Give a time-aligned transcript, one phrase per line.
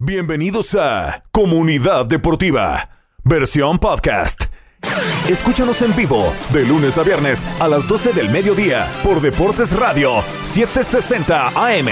[0.00, 2.88] Bienvenidos a Comunidad Deportiva,
[3.24, 4.44] versión podcast.
[5.28, 10.22] Escúchanos en vivo de lunes a viernes a las 12 del mediodía por Deportes Radio
[10.42, 11.88] 760 AM.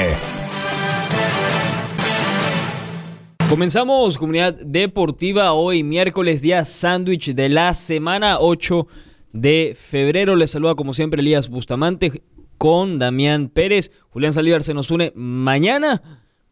[3.49, 8.87] Comenzamos Comunidad Deportiva hoy, miércoles, día sándwich de la semana 8
[9.33, 10.37] de febrero.
[10.37, 12.23] Les saluda como siempre Elías Bustamante
[12.57, 13.91] con Damián Pérez.
[14.11, 16.01] Julián Saldívar se nos une mañana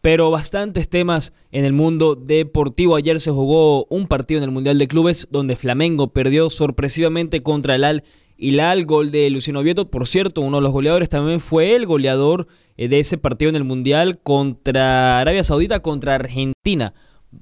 [0.04, 2.94] pero bastantes temas en el mundo deportivo.
[2.94, 7.74] Ayer se jugó un partido en el Mundial de Clubes donde Flamengo perdió sorpresivamente contra
[7.74, 8.04] el Al
[8.36, 9.90] Hilal, gol de Luciano Vieto.
[9.90, 13.56] Por cierto, uno de los goleadores también fue el goleador eh, de ese partido en
[13.56, 16.92] el Mundial contra Arabia Saudita, contra Argentina.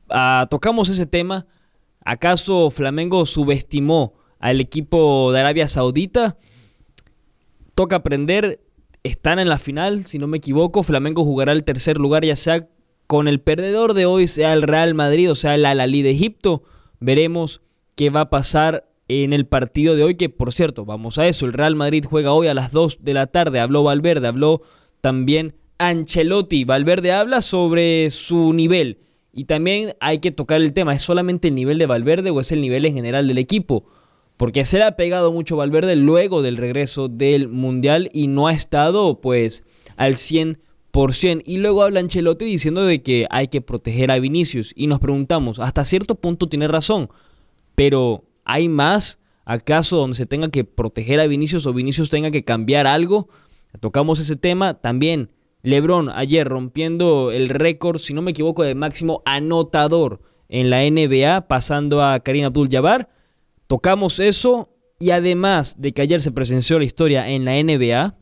[0.09, 1.49] Ah, tocamos ese tema.
[2.05, 6.37] ¿Acaso Flamengo subestimó al equipo de Arabia Saudita?
[7.75, 8.61] Toca aprender
[9.03, 10.83] están en la final, si no me equivoco.
[10.83, 12.69] Flamengo jugará el tercer lugar, ya sea
[13.07, 16.63] con el perdedor de hoy, sea el Real Madrid o sea el Al-Ali de Egipto.
[17.01, 17.61] Veremos
[17.97, 21.45] qué va a pasar en el partido de hoy, que por cierto, vamos a eso,
[21.45, 23.61] el Real Madrid juega hoy a las 2 de la tarde.
[23.61, 24.63] Habló Valverde, habló
[25.01, 26.65] también Ancelotti.
[26.65, 28.99] Valverde habla sobre su nivel.
[29.33, 32.53] Y también hay que tocar el tema, ¿es solamente el nivel de Valverde o es
[32.53, 33.87] el nivel en general del equipo?
[34.43, 38.53] Porque se le ha pegado mucho Valverde luego del regreso del Mundial y no ha
[38.53, 39.63] estado pues
[39.97, 41.45] al 100%.
[41.47, 45.61] Y luego habla Ancelotti diciendo de que hay que proteger a Vinicius y nos preguntamos,
[45.61, 47.09] hasta cierto punto tiene razón,
[47.77, 52.43] pero ¿hay más acaso donde se tenga que proteger a Vinicius o Vinicius tenga que
[52.43, 53.29] cambiar algo?
[53.79, 55.31] Tocamos ese tema también.
[55.63, 61.47] Lebron ayer rompiendo el récord, si no me equivoco, de máximo anotador en la NBA,
[61.47, 63.22] pasando a Karim Abdul-Jabbar
[63.73, 68.19] Tocamos eso y además de que ayer se presenció la historia en la NBA,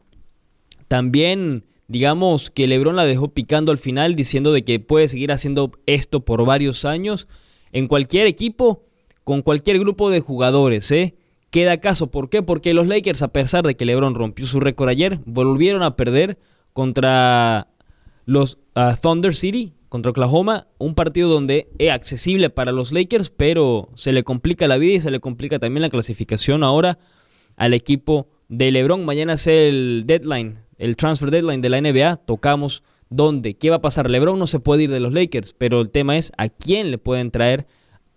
[0.87, 5.73] también digamos que LeBron la dejó picando al final diciendo de que puede seguir haciendo
[5.87, 7.27] esto por varios años
[7.73, 8.84] en cualquier equipo,
[9.25, 11.17] con cualquier grupo de jugadores, ¿eh?
[11.51, 12.45] Queda caso, ¿por qué?
[12.45, 16.39] Porque los Lakers, a pesar de que LeBron rompió su récord ayer, volvieron a perder
[16.73, 17.67] contra
[18.24, 18.61] los
[19.03, 24.23] Thunder City contra Oklahoma, un partido donde es accesible para los Lakers, pero se le
[24.23, 26.98] complica la vida y se le complica también la clasificación ahora
[27.56, 29.05] al equipo de LeBron.
[29.05, 32.17] Mañana es el deadline, el transfer deadline de la NBA.
[32.24, 34.08] Tocamos dónde, qué va a pasar.
[34.08, 36.98] LeBron no se puede ir de los Lakers, pero el tema es a quién le
[36.98, 37.67] pueden traer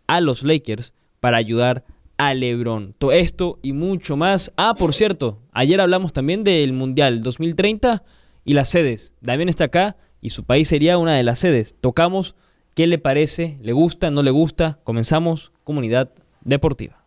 [0.06, 1.85] a los Lakers para ayudar
[2.17, 2.94] a LeBron.
[3.00, 4.53] Todo esto y mucho más.
[4.57, 8.03] Ah, por cierto, ayer hablamos también del Mundial 2030
[8.45, 9.16] y las sedes.
[9.25, 11.75] También está acá y su país sería una de las sedes.
[11.79, 12.35] Tocamos
[12.73, 14.79] qué le parece, le gusta, no le gusta.
[14.84, 16.09] Comenzamos comunidad
[16.41, 17.03] deportiva.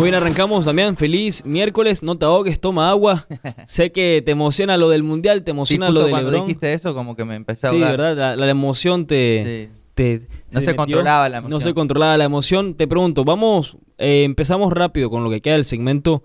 [0.00, 3.26] Hoy arrancamos, Damián, feliz miércoles, no te ahogues, toma agua.
[3.66, 6.46] sé que te emociona lo del mundial, te emociona lo del cuando Lebron.
[6.48, 10.58] dijiste eso, como que me empecé a Sí, verdad, la, la emoción te, te- No
[10.58, 10.76] te se metió.
[10.76, 11.50] controlaba la emoción.
[11.50, 12.74] No se controlaba la emoción.
[12.74, 16.24] Te pregunto, vamos, eh, empezamos rápido con lo que queda del segmento,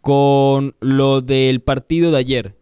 [0.00, 2.56] con lo del partido de ayer.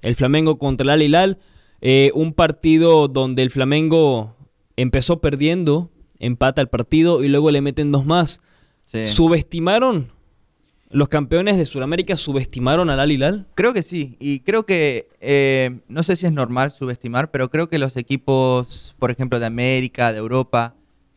[0.00, 1.38] El Flamengo contra el Al Hilal.
[1.80, 4.36] eh, un partido donde el Flamengo
[4.76, 8.40] empezó perdiendo, empata el partido y luego le meten dos más.
[8.84, 9.04] Sí.
[9.04, 10.12] ¿Subestimaron?
[10.90, 13.46] ¿Los campeones de Sudamérica subestimaron al Al Hilal?
[13.54, 17.68] Creo que sí, y creo que, eh, no sé si es normal subestimar, pero creo
[17.68, 20.74] que los equipos, por ejemplo, de América, de Europa,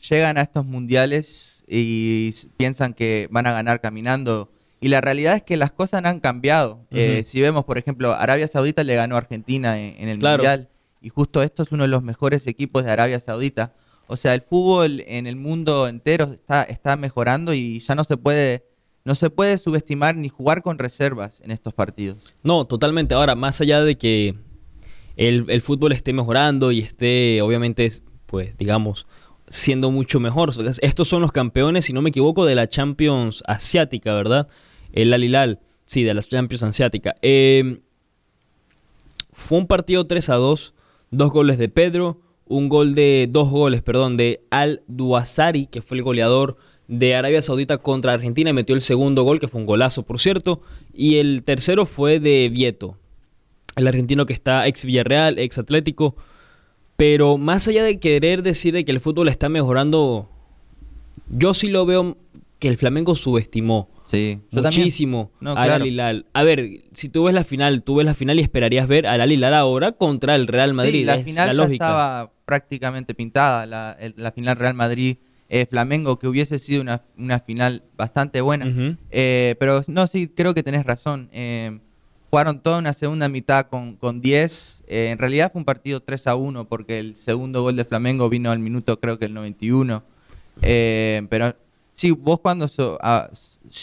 [0.10, 4.50] llegan a estos mundiales y piensan que van a ganar caminando.
[4.86, 6.86] Y la realidad es que las cosas han cambiado.
[6.92, 10.44] Eh, si vemos, por ejemplo, Arabia Saudita le ganó a Argentina en, en el Claro.
[10.44, 10.70] mundial,
[11.02, 13.74] y justo esto es uno de los mejores equipos de Arabia Saudita.
[14.06, 18.16] O sea, el fútbol en el mundo entero está, está mejorando y ya no se
[18.16, 18.68] puede...
[19.06, 22.20] No se puede subestimar ni jugar con reservas en estos partidos.
[22.44, 23.16] No, totalmente.
[23.16, 24.36] Ahora, más allá de que
[25.16, 27.92] el, el fútbol esté mejorando y esté, obviamente,
[28.28, 29.08] pues, digamos,
[29.48, 30.52] siendo mucho mejor.
[30.82, 34.48] Estos son los campeones, si no me equivoco, de la Champions Asiática, ¿verdad?
[34.96, 37.16] El Al Hilal, sí, de la Champions Asiática.
[37.22, 37.82] Eh,
[39.32, 40.74] fue un partido 3 a 2,
[41.12, 45.98] dos goles de Pedro, un gol de, dos goles, perdón, de Al Duasari, que fue
[45.98, 46.56] el goleador
[46.88, 50.20] de Arabia Saudita contra Argentina, y metió el segundo gol, que fue un golazo, por
[50.20, 50.62] cierto,
[50.94, 52.98] y el tercero fue de Vieto,
[53.76, 56.16] el argentino que está ex Villarreal, ex Atlético,
[56.96, 60.30] pero más allá de querer decir de que el fútbol está mejorando,
[61.30, 62.16] yo sí lo veo
[62.60, 65.84] que el Flamengo subestimó Sí, yo muchísimo No, al claro.
[65.84, 66.26] Al Hilal.
[66.34, 69.22] A ver, si tú ves la final, tú ves la final y esperarías ver al
[69.22, 70.92] Al Hilal ahora contra el Real Madrid.
[71.00, 71.86] Sí, la es final la ya lógica.
[71.86, 75.18] estaba prácticamente pintada, la, el- la final Real Madrid
[75.50, 78.98] eh, Flamengo, que hubiese sido una, una final bastante buena.
[79.12, 81.30] Eh, pero no, sí, creo que tenés razón.
[81.32, 81.80] Eh,
[82.32, 84.84] jugaron toda una segunda mitad con, con 10.
[84.88, 88.28] Eh, en realidad fue un partido 3 a 1 porque el segundo gol de Flamengo
[88.28, 90.04] vino al minuto creo que el 91.
[90.62, 91.56] Eh, pero
[91.96, 92.68] sí, vos cuando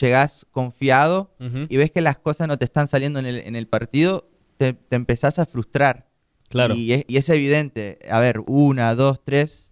[0.01, 1.35] llegás confiado
[1.69, 4.77] y ves que las cosas no te están saliendo en el, en el partido, te,
[4.91, 6.07] empezás a frustrar.
[6.49, 6.75] Claro.
[6.75, 7.99] Y es, y es evidente.
[8.11, 9.67] A ver, una, dos, tres,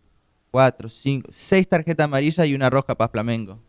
[0.50, 3.60] cuatro, cinco, seis tarjetas amarillas y una roja para Flamengo.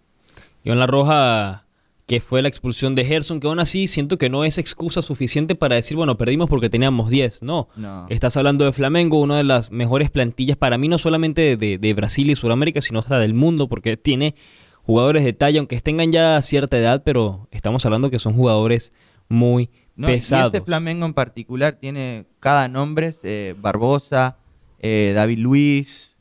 [0.63, 1.65] Y una roja
[2.11, 5.55] que fue la expulsión de Gerson, que aún así siento que no es excusa suficiente
[5.55, 7.41] para decir, bueno, perdimos porque teníamos 10.
[7.41, 7.69] No.
[8.09, 12.29] Estás hablando de Flamengo, una de las mejores plantillas para mí, no solamente de, Brasil
[12.29, 14.35] y Sudamérica, sino hasta del mundo, porque tiene
[14.83, 18.93] jugadores de talla, aunque tengan ya cierta edad, pero estamos hablando que son jugadores
[19.29, 20.53] muy pesados.
[20.53, 24.37] Y este Flamengo en particular tiene cada nombre, eh, Barbosa,
[24.79, 26.17] eh, David Luis,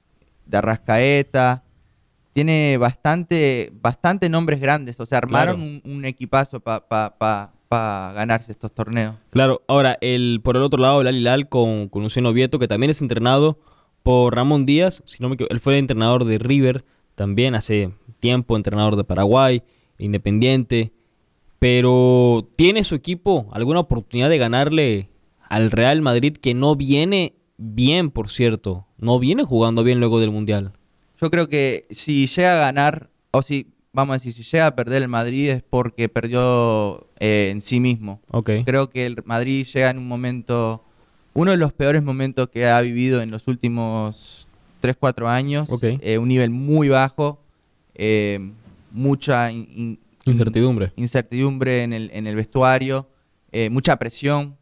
[0.47, 1.65] Darrascaeta,
[2.33, 9.17] tiene bastante, bastante nombres grandes, o sea, armaron un, equipazo para ganarse estos torneos.
[9.31, 12.91] Claro, ahora, el, por el otro lado, el Alilal con, con Luciano Vieto, que también
[12.91, 13.59] es entrenado
[14.03, 16.85] por Ramón Díaz, si no me él fue entrenador de River
[17.21, 19.63] también hace tiempo, entrenador de Paraguay,
[19.99, 20.91] Independiente,
[21.59, 25.11] pero ¿tiene su equipo alguna oportunidad de ganarle
[25.43, 30.31] al Real Madrid que no viene bien, por cierto, no viene jugando bien luego del
[30.31, 30.73] Mundial?
[31.21, 34.75] Yo creo que si llega a ganar, o si, vamos a decir, si llega a
[34.75, 38.23] perder el Madrid es porque perdió eh, en sí mismo.
[38.65, 40.87] Creo que el Madrid llega en un momento,
[41.35, 44.40] uno de los peores momentos que ha vivido en los últimos
[44.81, 45.69] 3, 4 años.
[45.83, 47.43] Eh, un nivel muy bajo,
[47.95, 48.53] eh,
[48.91, 49.53] mucha
[50.25, 50.93] incertidumbre.
[50.97, 53.09] Incertidumbre en el, en el vestuario,
[53.71, 54.57] mucha presión.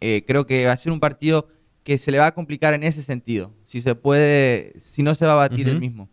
[0.00, 1.48] creo que va a ser un partido
[1.84, 3.52] que se le va a complicar en ese sentido.
[3.64, 6.08] Si se puede, si no se va a batir el mismo.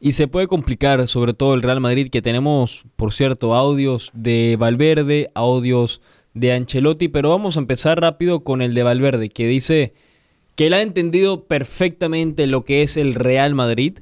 [0.00, 4.56] Y se puede complicar, sobre todo el Real Madrid, que tenemos, por cierto, audios de
[4.58, 6.00] Valverde, audios
[6.32, 9.92] de Ancelotti, pero vamos a empezar rápido con el de Valverde, que dice
[10.60, 14.00] que él ha entendido perfectamente lo que es el Real Madrid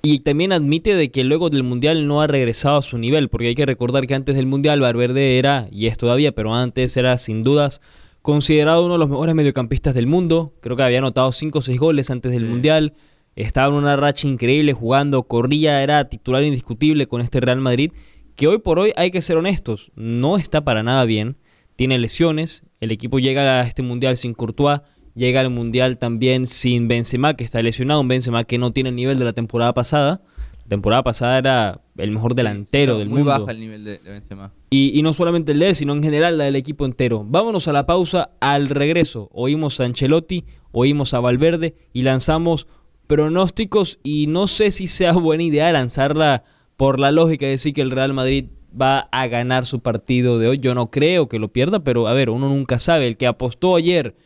[0.00, 3.48] y también admite de que luego del Mundial no ha regresado a su nivel, porque
[3.48, 7.18] hay que recordar que antes del Mundial Valverde era, y es todavía, pero antes era
[7.18, 7.80] sin dudas
[8.22, 10.54] considerado uno de los mejores mediocampistas del mundo.
[10.60, 12.92] Creo que había anotado 5 o 6 goles antes del Mundial.
[13.34, 17.90] Estaba en una racha increíble jugando, corría, era titular indiscutible con este Real Madrid.
[18.36, 21.38] Que hoy por hoy, hay que ser honestos, no está para nada bien.
[21.74, 22.62] Tiene lesiones.
[22.80, 24.82] El equipo llega a este Mundial sin Courtois.
[25.14, 28.00] Llega al Mundial también sin Benzema, que está lesionado.
[28.00, 30.22] Un Benzema que no tiene el nivel de la temporada pasada.
[30.62, 33.24] La temporada pasada era el mejor delantero del mundo.
[33.24, 34.52] Muy baja el nivel de, Benzema.
[34.70, 37.24] Y, y, no solamente el de él, sino en general la del equipo entero.
[37.28, 39.28] Vámonos a la pausa, al regreso.
[39.32, 42.66] Oímos a Ancelotti, oímos a Valverde y lanzamos
[43.06, 46.44] pronósticos y no sé si sea buena idea lanzarla
[46.78, 48.46] por la lógica de decir que el Real Madrid
[48.80, 50.58] va a ganar su partido de hoy.
[50.58, 53.06] Yo no creo que lo pierda, pero a ver, uno nunca sabe.
[53.06, 54.16] El que apostó ayer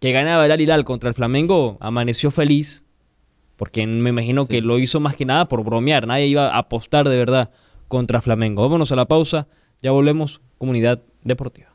[0.00, 2.84] que ganaba el Al Hilal contra el Flamengo amaneció feliz
[3.56, 6.06] porque me imagino que lo hizo más que nada por bromear.
[6.06, 7.50] Nadie iba a apostar de verdad
[7.88, 8.62] contra Flamengo.
[8.62, 9.46] Vámonos a la pausa.
[9.80, 11.68] Ya volvemos, comunidad deportiva.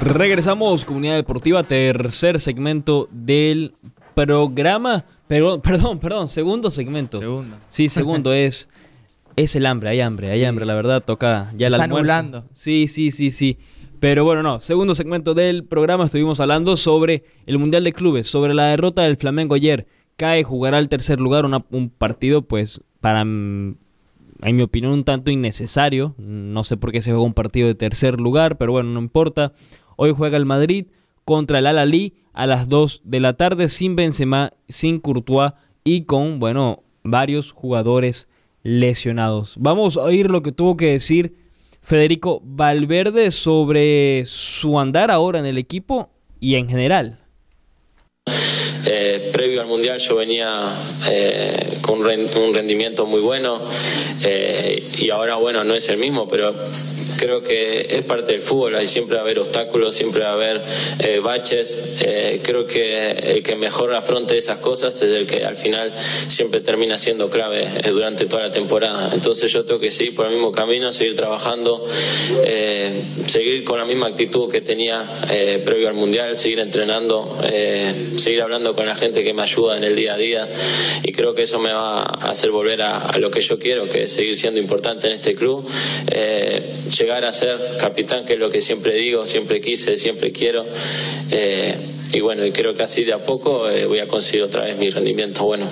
[0.00, 3.74] Regresamos, comunidad deportiva, tercer segmento del
[4.14, 5.04] programa.
[5.26, 7.18] Pero, perdón, perdón, segundo segmento.
[7.18, 7.56] Segundo.
[7.68, 8.70] Sí, segundo es,
[9.44, 12.44] es el hambre, hay hambre, hay hambre, la verdad, toca ya la almuerzo.
[12.52, 13.58] Sí, sí, sí, sí.
[14.00, 18.54] Pero bueno, no, segundo segmento del programa estuvimos hablando sobre el Mundial de Clubes, sobre
[18.54, 19.86] la derrota del Flamengo ayer.
[20.16, 23.76] Cae, jugará al tercer lugar, un partido pues para, en
[24.40, 26.14] mi opinión, un tanto innecesario.
[26.18, 29.52] No sé por qué se juega un partido de tercer lugar, pero bueno, no importa.
[29.96, 30.86] Hoy juega el Madrid
[31.24, 35.52] contra el Al-Ali a las 2 de la tarde sin Benzema, sin Courtois
[35.82, 38.28] y con, bueno, varios jugadores
[38.62, 39.54] lesionados.
[39.58, 41.34] Vamos a oír lo que tuvo que decir
[41.82, 46.10] Federico Valverde sobre su andar ahora en el equipo
[46.40, 47.18] y en general.
[48.86, 50.46] Eh, previo al Mundial yo venía
[51.10, 53.60] eh, con un rendimiento muy bueno
[54.24, 56.52] eh, y ahora bueno no es el mismo, pero
[57.18, 60.34] creo que es parte del fútbol, hay siempre va a haber obstáculos, siempre va a
[60.34, 60.62] haber
[61.00, 61.96] eh, baches.
[62.00, 65.92] Eh, creo que el que mejor afronte esas cosas es el que al final
[66.28, 69.10] siempre termina siendo clave eh, durante toda la temporada.
[69.12, 71.86] Entonces yo tengo que seguir por el mismo camino, seguir trabajando,
[73.26, 75.02] seguir con la misma actitud que tenía
[75.64, 77.36] previo al Mundial, seguir entrenando,
[78.16, 80.48] seguir hablando con la gente que me ayuda en el día a día
[81.02, 84.02] y creo que eso me va a hacer volver a, lo que yo quiero, que
[84.02, 85.66] es seguir siendo importante en este club
[87.10, 90.64] a ser capitán, que es lo que siempre digo, siempre quise, siempre quiero.
[91.30, 91.76] Eh,
[92.12, 94.78] y bueno, y creo que así de a poco eh, voy a conseguir otra vez
[94.78, 95.68] mi rendimiento bueno.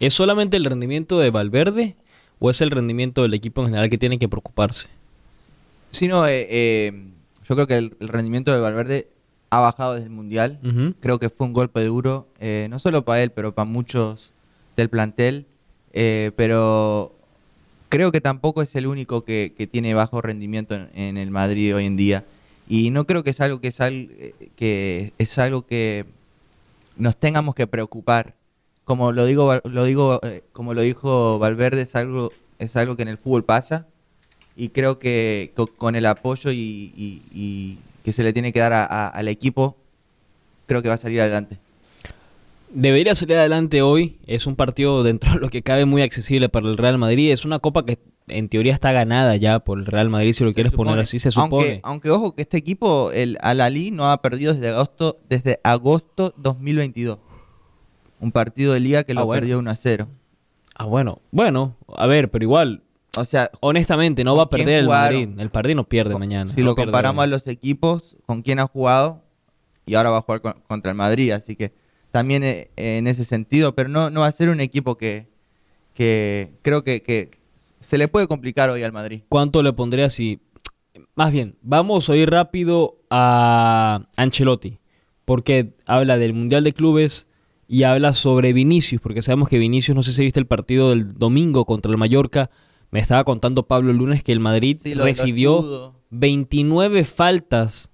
[0.00, 1.96] ¿Es solamente el rendimiento de Valverde
[2.38, 4.88] o es el rendimiento del equipo en general que tiene que preocuparse?
[5.90, 6.92] Sí, no, eh, eh,
[7.48, 9.08] yo creo que el, el rendimiento de Valverde
[9.52, 10.58] ha bajado desde el Mundial.
[10.64, 10.94] Ujú.
[11.00, 14.32] Creo que fue un golpe duro, eh, no solo para él, pero para muchos
[14.76, 15.44] del plantel.
[15.92, 17.14] Eh, pero
[17.92, 21.96] creo que tampoco es el único que, tiene bajo rendimiento en, el Madrid hoy en
[21.98, 22.24] día.
[22.66, 26.06] Y no creo que es algo que es, al- eh, que es algo que
[26.96, 28.34] nos tengamos que preocupar.
[28.86, 33.02] Como lo digo, lo digo, eh, como lo dijo Valverde, es algo, es algo que
[33.02, 33.86] en el fútbol pasa.
[34.56, 39.08] Y creo que co- con el apoyo y, que se le tiene que dar a-
[39.08, 39.76] al equipo,
[40.66, 41.58] creo que va a salir adelante.
[42.74, 44.18] Debería salir adelante hoy.
[44.26, 47.30] Es un partido dentro de lo que cabe muy accesible para el Real Madrid.
[47.32, 47.98] Es una copa que
[48.28, 51.18] en teoría está ganada ya por el Real Madrid, si lo Se quieres poner así,
[51.18, 51.80] se Aunque, supone.
[51.82, 57.18] aunque ojo que este equipo, el Al-Ali, no ha perdido desde agosto, desde agosto 2022.
[58.20, 59.40] Un partido de liga que Ah, lo bueno.
[59.40, 60.08] perdió 1 a 0.
[60.76, 61.20] Ah, bueno.
[61.32, 62.82] Bueno, a ver, pero igual,
[63.18, 64.88] O sea, honestamente, no ¿Con va a perder el?
[64.88, 65.28] Madrid.
[65.36, 66.46] El Madrid no pierde mañana.
[66.46, 67.24] si no lo comparamos hoy.
[67.24, 69.20] a los equipos, con quién ha jugado
[69.84, 71.32] y ahora va a jugar con- contra el Madrid.
[71.32, 71.72] Así que
[72.12, 75.26] también eh, en ese sentido, pero no, no va a ser un equipo que,
[75.94, 77.30] que creo que, que
[77.80, 79.22] se le puede complicar hoy al Madrid.
[79.28, 80.40] ¿Cuánto le pondría si...
[81.14, 84.78] Más bien, vamos a ir rápido a Ancelotti,
[85.24, 87.26] porque habla del Mundial de Clubes
[87.66, 91.18] y habla sobre Vinicius, porque sabemos que Vinicius, no sé si viste el partido del
[91.18, 92.50] domingo contra el Mallorca,
[92.90, 95.94] me estaba contando Pablo el lunes que el Madrid Sí, lo recibió escudo.
[96.10, 97.90] 29 faltas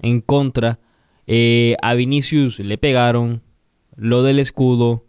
[0.00, 0.78] en contra.
[1.26, 3.42] Eh, a Vinicius le pegaron
[3.96, 5.04] lo del escudo,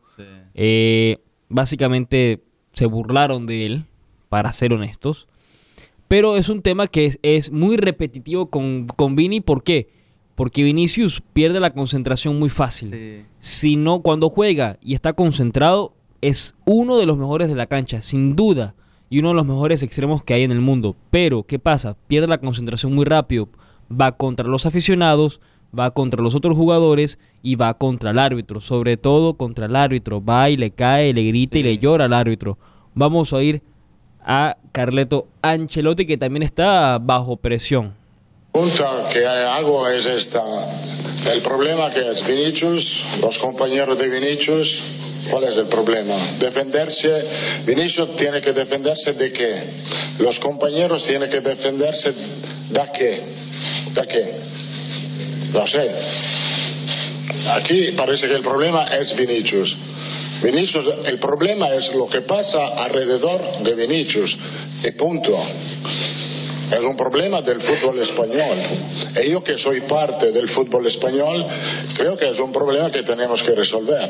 [0.54, 1.18] eh,
[1.50, 3.86] básicamente se burlaron de él,
[4.30, 5.28] para ser honestos.
[6.08, 9.42] Pero es un tema que es, es muy repetitivo con, con Vini.
[9.42, 9.90] ¿Por qué?
[10.36, 12.92] Porque Vinicius pierde la concentración muy fácil.
[12.92, 13.26] Sí.
[13.40, 18.02] Si no, cuando juega y está concentrado, es uno de los mejores de la cancha,
[18.02, 18.76] sin duda.
[19.10, 20.96] Y uno de los mejores extremos que hay en el mundo.
[21.12, 21.98] Pero, ¿qué pasa?
[22.08, 23.50] Pierde la concentración muy rápido.
[23.90, 25.42] Va contra los aficionados,
[25.78, 28.62] va contra los otros jugadores y va contra el árbitro.
[28.62, 30.24] Sobre todo contra el árbitro.
[30.24, 32.58] Va y le cae, le grita y le llora al árbitro.
[32.94, 33.62] Vamos a ir
[34.28, 37.96] a Carleto Ancelotti, que también está bajo presión.
[38.52, 40.44] pregunta que hago es esta.
[41.32, 44.84] El problema que es Vinicius, los compañeros de Vinicius,
[45.32, 46.16] ¿cuál es el problema?
[46.40, 49.64] Defenderse, Vinicius tiene que defenderse de qué?
[50.20, 53.22] Los compañeros tienen que defenderse de qué?
[53.94, 54.57] ¿De qué?
[55.54, 55.90] No sé.
[57.52, 59.76] Aquí parece que el problema es Vinicius.
[60.44, 64.38] Vinicius, el problema es lo que pasa alrededor de Vinicius.
[64.84, 65.38] Y punto.
[66.72, 68.58] Es un problema del fútbol español.
[69.24, 71.46] Y yo que soy parte del fútbol español,
[71.96, 74.10] creo que es un problema que tenemos que resolver.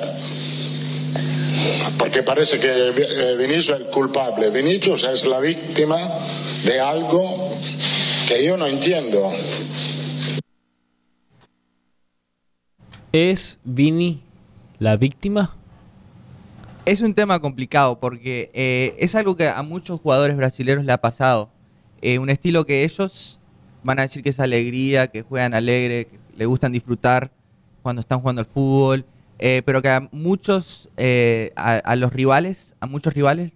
[1.97, 4.49] Porque parece que eh, Vinicius es el culpable.
[4.49, 5.99] Vinicius es la víctima
[6.63, 7.51] de algo
[8.27, 9.31] que yo no entiendo.
[13.13, 14.21] ¿Es Vini
[14.79, 15.55] la víctima?
[16.85, 20.97] Es un tema complicado porque eh, es algo que a muchos jugadores brasileños le ha
[20.99, 21.49] pasado.
[22.01, 23.39] Eh, un estilo que ellos
[23.81, 27.31] van a decir que es alegría, que juegan alegre, que le gustan disfrutar
[27.81, 29.05] cuando están jugando al fútbol,
[29.39, 30.89] eh, pero que a muchos,
[31.55, 33.53] a, a los rivales, a muchos rivales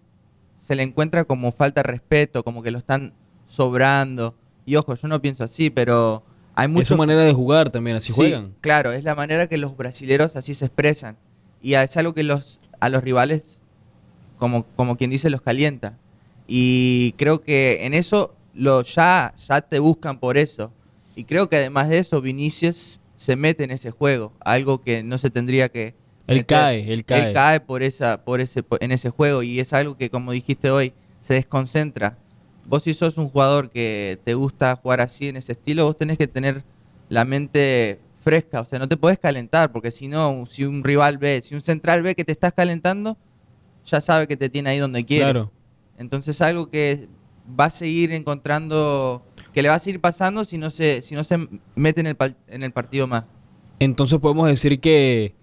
[0.55, 3.11] se le encuentra como falta de respeto, como que lo están
[3.47, 4.33] sobrando.
[4.65, 6.23] Y ojo, yo no pienso así, pero
[6.55, 8.53] hay Es muchos su manera de jugar también, así Sí, juegan.
[8.61, 11.17] Claro, es la manera que los brasileros así se expresan.
[11.61, 13.61] Y es algo que los, a los rivales,
[14.37, 15.97] como, como quien dice, los calienta.
[16.47, 20.71] Y creo que en eso lo, ya, ya te buscan por eso.
[21.15, 25.17] Y creo que además de eso, Vinicius se mete en ese juego, algo que no
[25.17, 25.93] se tendría que...
[26.27, 26.57] Él meter.
[26.57, 27.27] cae, él cae.
[27.27, 30.31] Él cae por esa, por ese, por- en ese juego y es algo que, como
[30.31, 32.17] dijiste hoy, se desconcentra.
[32.65, 36.17] Vos si sos un jugador que te gusta jugar así en ese estilo, vos tenés
[36.17, 36.63] que tener
[37.09, 41.17] la mente fresca, o sea, no te podés calentar, porque si no, si un rival
[41.17, 43.17] ve, si un central ve que te estás calentando,
[43.85, 45.23] ya sabe que te tiene ahí donde quiere.
[45.23, 45.51] Claro.
[45.97, 47.07] Entonces algo que
[47.59, 51.23] va a seguir encontrando, que le va a seguir pasando si no se, si no
[51.23, 51.37] se
[51.75, 53.25] mete en el, en el partido más.
[53.79, 55.33] Entonces podemos decir que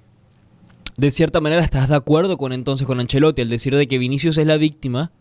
[0.97, 4.39] de cierta manera estás de acuerdo con entonces con Ancelotti al decir de que Vinicius
[4.39, 5.13] es la víctima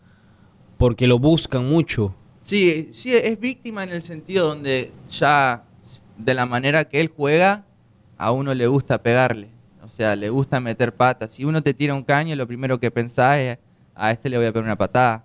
[0.78, 2.14] porque lo buscan mucho.
[2.42, 5.64] Sí, sí, es víctima en el sentido donde ya
[6.16, 7.66] de la manera que él juega,
[8.16, 9.48] a uno le gusta pegarle.
[9.84, 11.34] O sea, le gusta meter patas.
[11.34, 13.58] Si uno te tira un caño, lo primero que pensás es,
[13.94, 15.24] a este le voy a pegar una patada.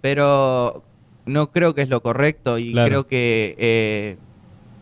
[0.00, 0.82] Pero
[1.24, 2.88] no creo que es lo correcto y Claro.
[2.88, 4.16] creo que, eh,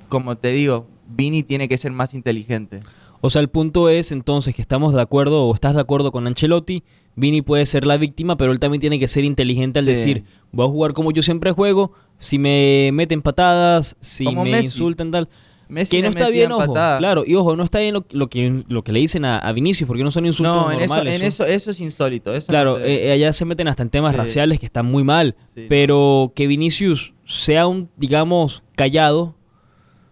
[0.08, 2.80] como te digo, Vini tiene que ser más inteligente.
[3.20, 6.26] O sea, el punto es entonces que estamos de acuerdo o estás de acuerdo con
[6.26, 6.82] Ancelotti.
[7.16, 9.90] Vini puede ser la víctima, pero él también tiene que ser inteligente al Sí.
[9.92, 14.52] decir, voy a jugar como yo siempre juego, si me meten patadas, si Como me
[14.52, 14.64] Messi.
[14.66, 15.28] insultan, tal.
[15.68, 16.66] Messi que no está bien, ojo.
[16.66, 16.98] patada.
[16.98, 19.52] Claro, y ojo, no está bien lo, lo que, lo que le dicen a, a
[19.52, 21.14] Vinicius, porque no son insultos No, en eso, normales.
[21.22, 22.34] en son- eso, eso es insólito.
[22.34, 24.18] Eso Claro, eh, allá se meten hasta en temas Sí.
[24.18, 25.36] raciales que están muy mal.
[25.54, 25.66] Sí.
[25.68, 29.36] Pero que Vinicius sea un, digamos, callado,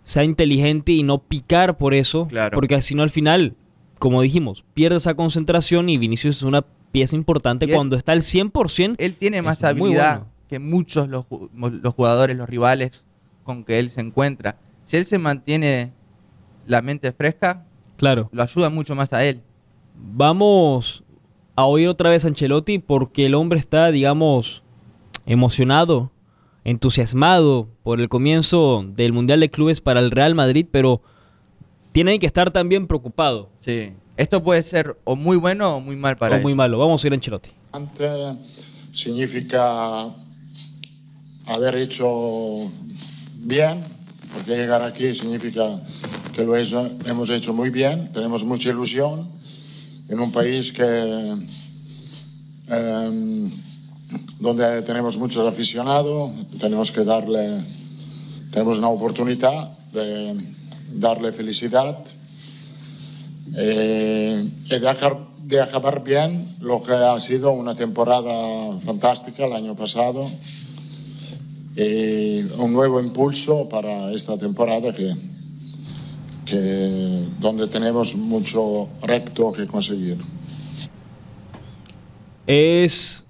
[0.05, 2.29] sea inteligente y no picar por eso.
[2.29, 2.55] Claro.
[2.55, 3.57] Porque si no, al final,
[3.99, 8.23] como dijimos, pierde esa concentración y Vinicius es una pieza importante él- cuando está al
[8.23, 8.97] 100%.
[8.99, 10.33] Él tiene más habilidad bueno.
[10.49, 13.07] que muchos los, los jugadores, los rivales
[13.45, 14.57] con que él se encuentra.
[14.85, 15.93] Si él se mantiene
[16.67, 17.65] la mente fresca,
[17.97, 18.29] Claro.
[18.33, 19.41] lo ayuda mucho más a él.
[19.97, 21.05] Vamos
[21.57, 24.63] a oír otra vez a Ancelotti porque el hombre está, digamos,
[25.27, 26.11] emocionado,
[26.65, 31.03] entusiasmado por el comienzo del Mundial de Clubes para el Real Madrid, pero
[31.93, 33.93] tiene que estar también preocupado Sí.
[34.19, 36.77] Esto puede ser o muy bueno o muy mal para o muy malo.
[36.79, 37.51] Vamos a ir a Ancelotti.
[38.93, 40.07] significa
[41.47, 42.71] haber hecho
[43.37, 43.79] bien,
[44.35, 45.79] porque llegar aquí significa
[46.35, 49.29] que lo hecho- hemos hecho muy bien, tenemos mucha ilusión
[50.09, 50.85] en un país que
[52.71, 53.51] em,
[54.41, 57.47] donde tenemos muchos aficionados, tenemos que darle,
[58.51, 60.35] tenemos una oportunidad de
[60.93, 61.97] darle felicidad
[63.57, 70.31] eh, de, acabar bien lo que ha sido una temporada fantástica el año pasado
[71.77, 75.15] y un nuevo impulso para esta temporada que,
[76.45, 80.19] que donde tenemos mucho recto que conseguir.
[82.47, 83.27] Es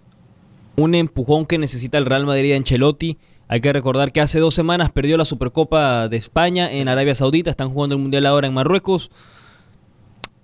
[0.77, 3.19] un empujón que necesita el Real Madrid de Ancelotti.
[3.49, 7.51] Hay que recordar que hace dos semanas perdió la Supercopa de España en Arabia Saudita.
[7.51, 9.11] Están jugando el Mundial ahora en Marruecos.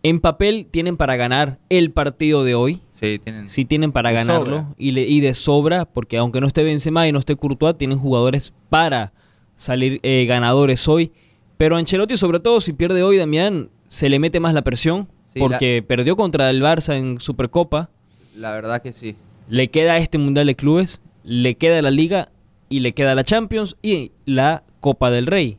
[0.05, 2.81] En papel tienen para ganar el partido de hoy.
[2.93, 3.49] Sí, tienen.
[3.49, 7.13] Sí tienen para ganarlo y, le- y de sobra, porque aunque no esté Benzema y
[7.13, 9.13] no esté Courtois, tienen jugadores para
[9.57, 11.11] salir eh, ganadores hoy.
[11.57, 15.41] Pero Ancelotti, sobre todo si pierde hoy, Damián, se le mete más la presión, Sí,
[15.41, 17.89] porque perdió contra el Barça en Supercopa,
[18.37, 19.17] La verdad que sí.
[19.49, 22.29] le queda este Mundial de Clubes, le queda la Liga
[22.69, 25.59] y le queda la Champions y la Copa del Rey.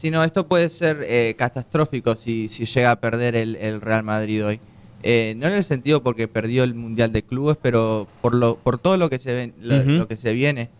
[0.00, 4.04] Si no, esto puede ser eh, catastrófico si, si llega a perder el, el Real
[4.04, 4.60] Madrid hoy.
[5.02, 8.78] Eh, no en el sentido porque perdió el Mundial de Clubes, pero por, lo, por
[8.78, 10.70] todo lo que se, ven- lo, que se viene.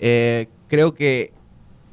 [0.00, 1.32] Eh, creo que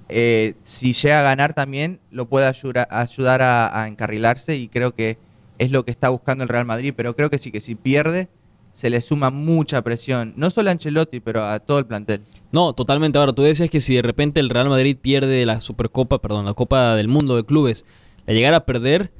[0.09, 4.95] eh, si llega a ganar también lo puede ayudar, ayudar a, a encarrilarse y creo
[4.95, 5.17] que
[5.59, 6.93] es lo que está buscando el Real Madrid.
[6.97, 8.27] Pero creo que sí, que si pierde
[8.73, 12.21] se le suma mucha presión, no solo a Ancelotti, pero a todo el plantel.
[12.51, 13.17] No, totalmente.
[13.17, 16.53] Ahora, tú decías que si de repente el Real Madrid pierde la Supercopa, perdón, la
[16.53, 17.85] Copa del Mundo de Clubes,
[18.25, 19.11] la llegara a perder,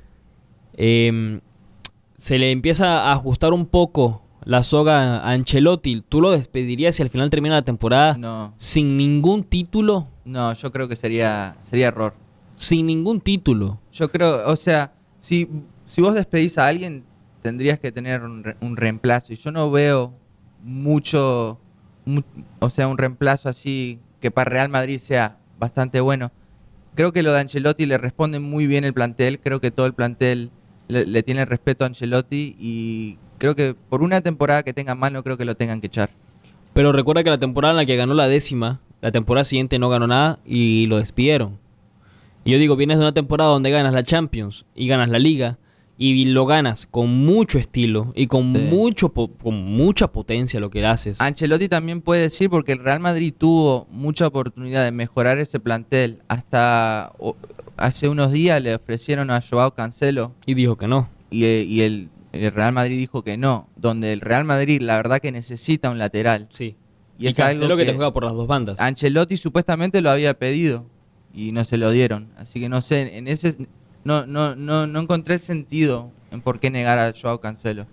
[0.74, 1.40] eh,
[2.18, 6.02] se le empieza a ajustar un poco la soga a Ancelotti.
[6.08, 10.08] ¿Tú lo despedirías si al final termina la temporada No, sin ningún título?
[10.26, 12.14] no, yo creo que sería, sería error.
[12.56, 13.80] Sin ningún título.
[13.92, 15.48] Yo creo, o sea, si,
[15.86, 17.04] si vos despedís a alguien,
[17.42, 19.34] tendrías que tener un, re- un reemplazo.
[19.34, 20.14] Y yo no veo
[20.64, 21.60] mucho,
[22.06, 22.22] mu-
[22.60, 26.32] o sea, un reemplazo así que para Real Madrid sea bastante bueno.
[26.96, 29.40] Creo que lo de Ancelotti le responde muy bien el plantel.
[29.40, 30.52] Creo que todo el plantel
[30.88, 35.14] le, le tiene respeto a Ancelotti y creo que por una temporada que tengan mal
[35.14, 36.10] no creo que lo tengan que echar.
[36.74, 39.90] Pero recuerda que la temporada en la que ganó la décima, la temporada siguiente no
[39.90, 41.60] ganó nada y lo despidieron.
[42.44, 45.58] Y yo digo, vienes de una temporada donde ganas la Champions y ganas la Liga
[46.04, 48.62] y lo ganas con mucho estilo y con Sí.
[48.72, 51.22] mucho con mucha potencia lo que haces.
[51.22, 56.22] Ancelotti también puede decir porque el Real Madrid tuvo mucha oportunidad de mejorar ese plantel.
[56.28, 57.12] Hasta
[57.78, 61.08] hace unos días le ofrecieron a Joao Cancelo Y dijo que no.
[61.30, 63.70] y, eh, y el, el Real Madrid dijo que no.
[63.76, 66.48] Donde el Real Madrid la verdad que necesita un lateral.
[66.50, 66.76] Sí.
[67.20, 68.80] Y Y, es Cancelo algo que, te que- juega por las dos bandas.
[68.80, 70.86] Ancelotti supuestamente lo había pedido
[71.34, 72.30] y no se lo dieron.
[72.38, 73.56] Así que no sé, en ese
[74.04, 77.86] no, no, no, no encontré sentido en por qué negar a Joao Cancelo.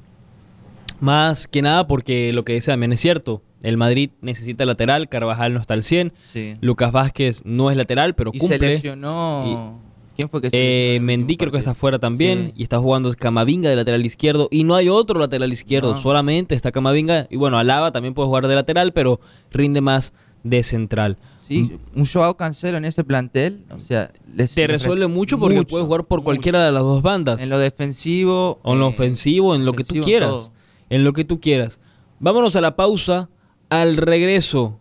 [1.01, 3.43] Más que nada porque lo que dice también es cierto.
[3.63, 6.57] El Madrid necesita lateral, Carvajal no está al 100, Sí.
[6.61, 8.69] Lucas Vázquez no es lateral, pero Y se cumple.
[8.71, 9.79] lesionó.
[10.17, 12.53] ¿Quién fue que se Eh, lesionó el Mendy creo que está fuera también Sí.
[12.57, 15.99] y está jugando Camavinga de lateral izquierdo y no hay otro lateral izquierdo, No.
[16.01, 19.21] solamente está Camavinga y bueno, Alaba también puede jugar de lateral, pero
[19.53, 21.17] rinde más de central.
[21.49, 25.63] Sí, un Joao Cancelo en ese plantel, o sea, les- Te resuelve re- mucho porque
[25.65, 26.25] puedes jugar por mucho.
[26.27, 28.59] cualquiera de las dos bandas, En lo defensivo.
[28.63, 30.53] o en lo eh, ofensivo, en lo que tú quieras, todo.
[30.91, 31.81] en lo que tú quieras.
[32.21, 33.29] Vámonos a la pausa,
[33.71, 34.79] al regreso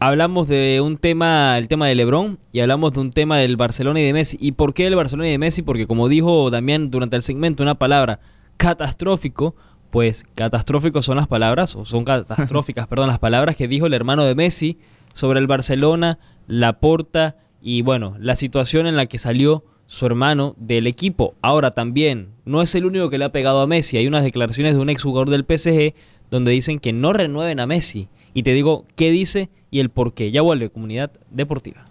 [0.00, 4.00] hablamos de un tema, el tema de Lebron, y hablamos de un tema del Barcelona
[4.00, 4.36] y de Messi.
[4.40, 5.62] ¿Y por qué el Barcelona y de Messi?
[5.62, 8.20] Porque como dijo Damián durante el segmento, una palabra
[8.56, 9.54] catastrófico,
[9.90, 14.24] pues catastróficos son las palabras, o son catastróficas, perdón, las palabras que dijo el hermano
[14.24, 14.78] de Messi
[15.14, 20.54] sobre el Barcelona, la porta y bueno, la situación en la que salió su hermano
[20.58, 21.34] del equipo.
[21.40, 24.74] Ahora también, no es el único que le ha pegado a Messi, hay unas declaraciones
[24.74, 25.94] de un exjugador del PSG
[26.30, 28.08] donde dicen que no renueven a Messi.
[28.34, 30.30] Y te digo qué dice y el por qué.
[30.30, 31.84] Ya vuelve Comunidad Deportiva.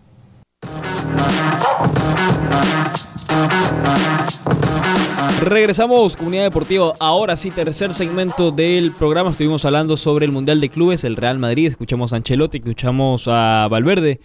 [5.43, 6.93] Regresamos, comunidad deportiva.
[6.99, 9.29] Ahora sí, tercer segmento del programa.
[9.29, 11.67] Estuvimos hablando sobre el Mundial de Clubes, el Real Madrid.
[11.67, 14.19] Escuchamos a Ancelotti, escuchamos a Valverde.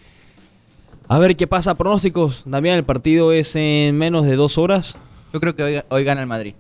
[1.08, 1.74] A ver qué pasa.
[1.74, 2.42] Pronósticos.
[2.46, 4.96] Damián, el partido es en menos de dos horas.
[5.32, 6.54] Yo creo que hoy, gana el Madrid.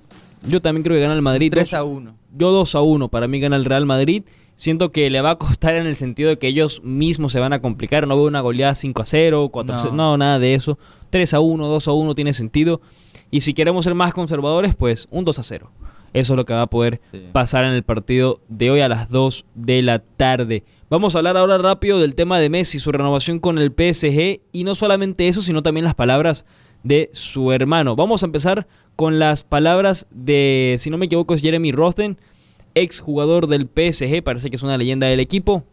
[0.46, 1.50] Yo también creo que gana el Madrid.
[1.52, 2.14] 3 a 1.
[2.36, 3.08] Yo 2 a 1.
[3.08, 4.24] Para mí gana el Real Madrid.
[4.58, 7.52] Siento que le va a costar en el sentido de que ellos mismos se van
[7.52, 8.08] a complicar.
[8.08, 9.94] No veo una goleada 5 a 0, 4 a 0.
[9.94, 10.80] No, nada de eso.
[11.10, 12.80] 3 a 1, 2 a 1 tiene sentido.
[13.30, 15.70] Y si queremos ser más conservadores, pues un 2 a 0.
[16.12, 19.08] Eso es lo que va a poder pasar en el partido de hoy a las
[19.10, 20.64] 2 de la tarde.
[20.90, 24.64] Vamos a hablar ahora rápido del tema de Messi, su renovación con el PSG y
[24.64, 26.46] no solamente eso, sino también las palabras
[26.82, 27.94] de su hermano.
[27.94, 28.66] Vamos a empezar
[28.96, 32.18] con las palabras de, si no me equivoco, es Jeremy Rosten,
[32.80, 35.64] ex jugador del PSG, parece que es una leyenda del equipo.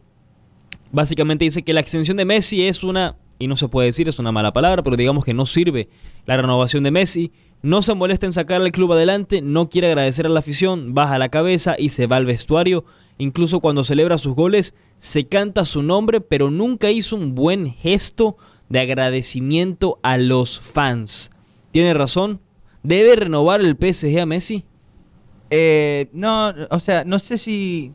[0.92, 4.18] Básicamente dice que la extensión de Messi es una, y no se puede decir, es
[4.18, 5.88] una mala palabra, pero digamos que no sirve
[6.26, 7.32] la renovación de Messi.
[7.62, 11.18] No se molesta en sacar al club adelante, no quiere agradecer a la afición, baja
[11.18, 12.84] la cabeza y se va al vestuario.
[13.18, 18.36] Incluso cuando celebra sus goles, se canta su nombre, pero nunca hizo un buen gesto
[18.68, 21.30] de agradecimiento a los fans.
[21.70, 22.40] ¿Tiene razón?
[22.82, 24.64] ¿Debe renovar el PSG a Messi?
[25.50, 27.92] Eh, no, o sea, no sé si.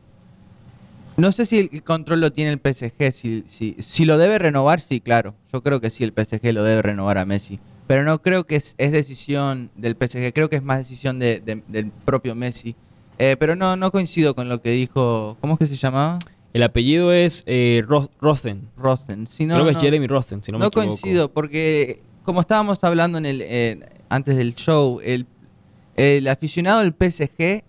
[1.17, 3.13] No sé si el control lo tiene el PSG.
[3.13, 5.35] Si, si, si lo debe renovar, sí, claro.
[5.51, 7.59] Yo creo que sí, el PSG lo debe renovar a Messi.
[7.87, 11.91] Pero no creo que es, decisión del PSG, creo que es más decisión de, del
[12.05, 12.75] propio Messi.
[13.19, 15.37] Eh, pero no, no coincido con lo que dijo.
[15.41, 16.17] ¿Cómo es que se llamaba?
[16.53, 18.69] El apellido es eh, Rosen.
[18.77, 19.27] Rosen.
[19.37, 23.41] creo que es Jeremy Rosen, si no, no coincido, porque como estábamos hablando en el,
[23.41, 25.25] eh, antes del show, el,
[26.01, 27.63] el aficionado del PSG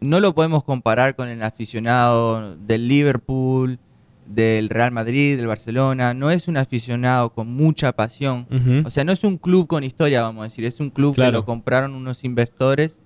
[0.00, 3.78] no lo podemos comparar con el aficionado del Liverpool,
[4.26, 8.46] del Real Madrid, del Barcelona, no es un aficionado con mucha pasión.
[8.86, 11.30] O sea, no es un club con historia, vamos a decir, es un club que
[11.30, 12.96] lo compraron unos inversores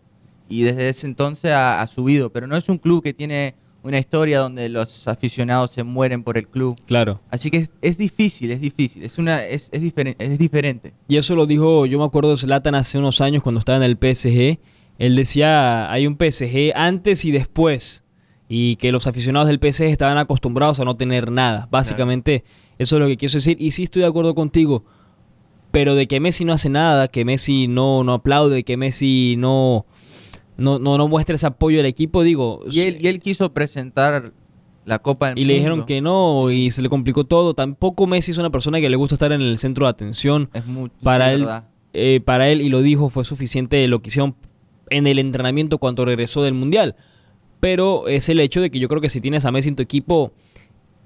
[0.48, 3.54] y desde ese entonces ha, subido, pero no es un club que tiene
[3.88, 6.78] una historia donde los aficionados se mueren por el club.
[6.86, 7.20] Claro.
[7.30, 10.92] Así que es, difícil, es difícil, es una es, es, diferente, es diferente.
[11.08, 13.84] Y eso lo dijo, yo me acuerdo de Zlatan hace unos años cuando estaba en
[13.84, 14.58] el PSG,
[14.98, 18.04] él decía, hay un PSG antes y después
[18.48, 21.68] y que los aficionados del PSG estaban acostumbrados a no tener nada.
[21.70, 22.44] Básicamente,
[22.78, 23.56] eso es lo que quiero decir.
[23.60, 24.84] Y sí estoy de acuerdo contigo,
[25.70, 29.84] pero de que Messi no hace nada, que Messi no, no aplaude, que Messi no,
[30.58, 32.60] no, no, muestra ese apoyo al equipo, digo...
[32.70, 34.32] Y él, y él quiso presentar
[34.84, 37.54] la Copa del Y le dijeron que no y se le complicó todo.
[37.54, 40.50] Tampoco Messi es una persona que le gusta estar en el centro de atención.
[40.52, 41.46] Es muy, para él,
[41.92, 44.34] eh, para él, y lo dijo, fue suficiente lo que hicieron
[44.90, 46.96] en el entrenamiento cuando regresó del Mundial.
[47.60, 49.82] Pero es el hecho de que yo creo que si tienes a Messi en tu
[49.82, 50.32] equipo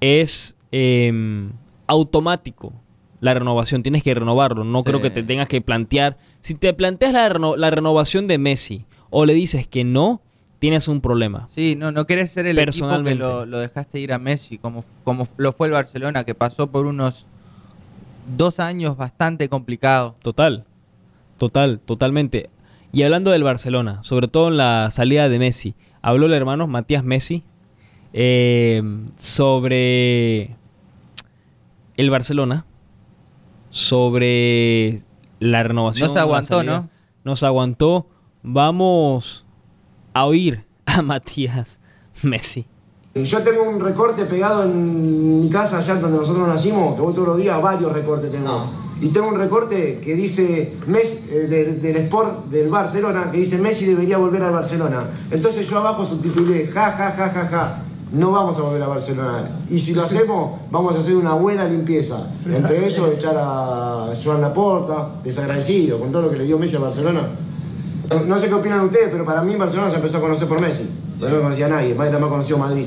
[0.00, 1.52] es em,
[1.86, 2.72] automático
[3.20, 7.12] la renovación, tienes que renovarlo, no creo que te tengas que plantear, si te planteas
[7.12, 10.22] la, renovación de Messi o le dices que no,
[10.58, 11.48] tienes un problema.
[11.54, 15.28] Sí, no, no quieres ser el equipo que lo, dejaste ir a Messi, como, como
[15.36, 17.26] lo fue el Barcelona, que pasó por unos
[18.36, 20.14] dos años bastante complicados.
[20.20, 20.64] Total,
[21.36, 22.48] total, totalmente.
[22.90, 27.04] Y hablando del Barcelona, sobre todo en la salida de Messi, habló el hermano Matías
[27.04, 27.42] Messi
[28.14, 28.82] eh,
[29.18, 30.56] sobre
[31.98, 32.64] el Barcelona,
[33.68, 35.00] sobre
[35.38, 36.08] la renovación.
[36.08, 36.88] No se aguantó, ¿no?
[37.24, 38.06] No se aguantó.
[38.42, 39.44] Vamos
[40.14, 41.78] a oír a Matías
[42.22, 42.66] Messi.
[43.14, 47.28] Yo tengo un recorte pegado en mi casa, allá donde nosotros nacimos, que voy todos
[47.28, 48.64] los días, varios recortes tengo.
[49.00, 53.84] Y tengo un recorte que dice Messi, eh, del Sport del Barcelona, que dice Messi
[53.84, 55.04] debería volver al Barcelona.
[55.30, 57.82] Entonces yo abajo subtitulé, ja, ja, ja, ja, ja.
[58.12, 59.62] No vamos a volver a Barcelona.
[59.68, 62.28] Y si lo hacemos, vamos a hacer una buena limpieza.
[62.46, 66.80] Entre ellos, echar a Joan Laporta, desagradecido con todo lo que le dio Messi a
[66.80, 67.28] Barcelona.
[68.26, 70.88] No sé qué opinan ustedes, pero para mí Barcelona se empezó a conocer por Messi.
[71.20, 72.86] no lo conocía nadie, más más conocido Madrid.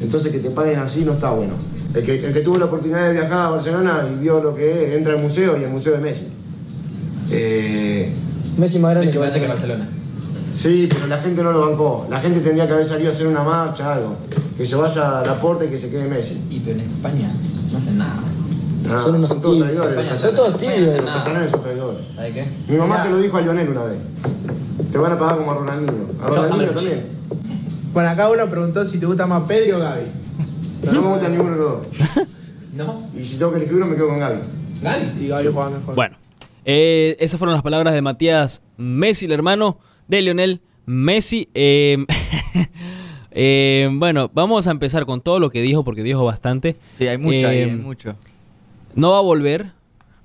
[0.00, 1.54] Entonces que te paguen así no está bueno.
[1.94, 5.12] El que, tuvo la oportunidad de viajar a Barcelona y vio lo que es, entra
[5.12, 6.28] al museo y el museo de Messi.
[7.30, 8.12] Eh,
[8.56, 9.88] Messi más grande que, que Barcelona.
[10.54, 12.06] Sí, pero la gente no lo bancó.
[12.10, 14.16] La gente tendría que haber salido a hacer una marcha, algo.
[14.56, 16.40] Que se vaya a la puerta y que se quede Messi.
[16.50, 17.30] Y pero en España
[17.70, 18.20] no hacen nada.
[18.92, 19.66] Nada, Son unos todos tibios.
[19.66, 20.20] traidores.
[20.20, 20.92] Son todos tibios.
[20.92, 22.06] no Los catalanes son traidores.
[22.14, 22.46] ¿Sabe qué?
[22.68, 23.98] Mi mamá se lo dijo a Lionel una vez.
[24.90, 26.08] Te van a pagar como a Ronaldinho.
[26.20, 26.74] A Ronaldinho también.
[26.74, 27.06] también.
[27.92, 30.04] Bueno, acá uno preguntó si te gusta más Pedri o Gaby.
[30.78, 32.26] O sea, no me gusta ninguno de los dos.
[32.74, 33.02] No.
[33.14, 34.38] Y si tengo que elegir uno, me quedo con Gaby.
[34.80, 35.24] Gaby.
[35.24, 35.94] Y Gaby juega mejor.
[35.94, 36.16] Bueno,
[36.64, 39.78] eh, esas fueron las palabras de Matías Messi, el hermano
[40.08, 41.50] de Lionel Messi.
[41.54, 41.98] Eh,
[43.30, 46.76] eh, bueno, vamos a empezar con todo lo que dijo, porque dijo bastante.
[46.90, 48.14] Sí, hay mucho ahí, hay mucho.
[48.94, 49.72] No va a volver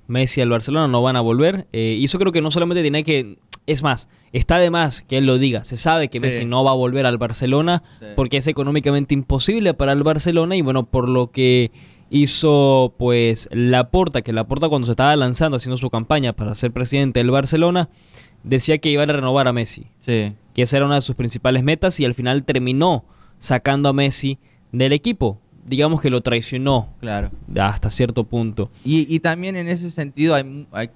[0.08, 1.68] Messi al Barcelona, no van a volver.
[1.74, 3.38] eh, y eso creo que no solamente tiene que...
[3.66, 5.66] Es más, está de más que él lo diga.
[5.66, 6.26] Se sabe que Sí.
[6.26, 8.06] Messi no va a volver al Barcelona Sí.
[8.16, 11.72] porque es económicamente imposible para el Barcelona y bueno, por lo que
[12.10, 17.20] hizo pues Laporta, que Laporta cuando se estaba lanzando haciendo su campaña para ser presidente
[17.20, 17.90] del Barcelona,
[18.44, 20.32] decía que iban a renovar a Messi, Sí.
[20.54, 23.04] que esa era una de sus principales metas y al final terminó
[23.40, 24.40] sacando a Messi
[24.72, 25.42] del equipo.
[25.68, 27.30] Digamos que lo traicionó Claro.
[27.60, 28.72] hasta cierto punto.
[28.86, 30.90] Y, y también en ese sentido hay, hay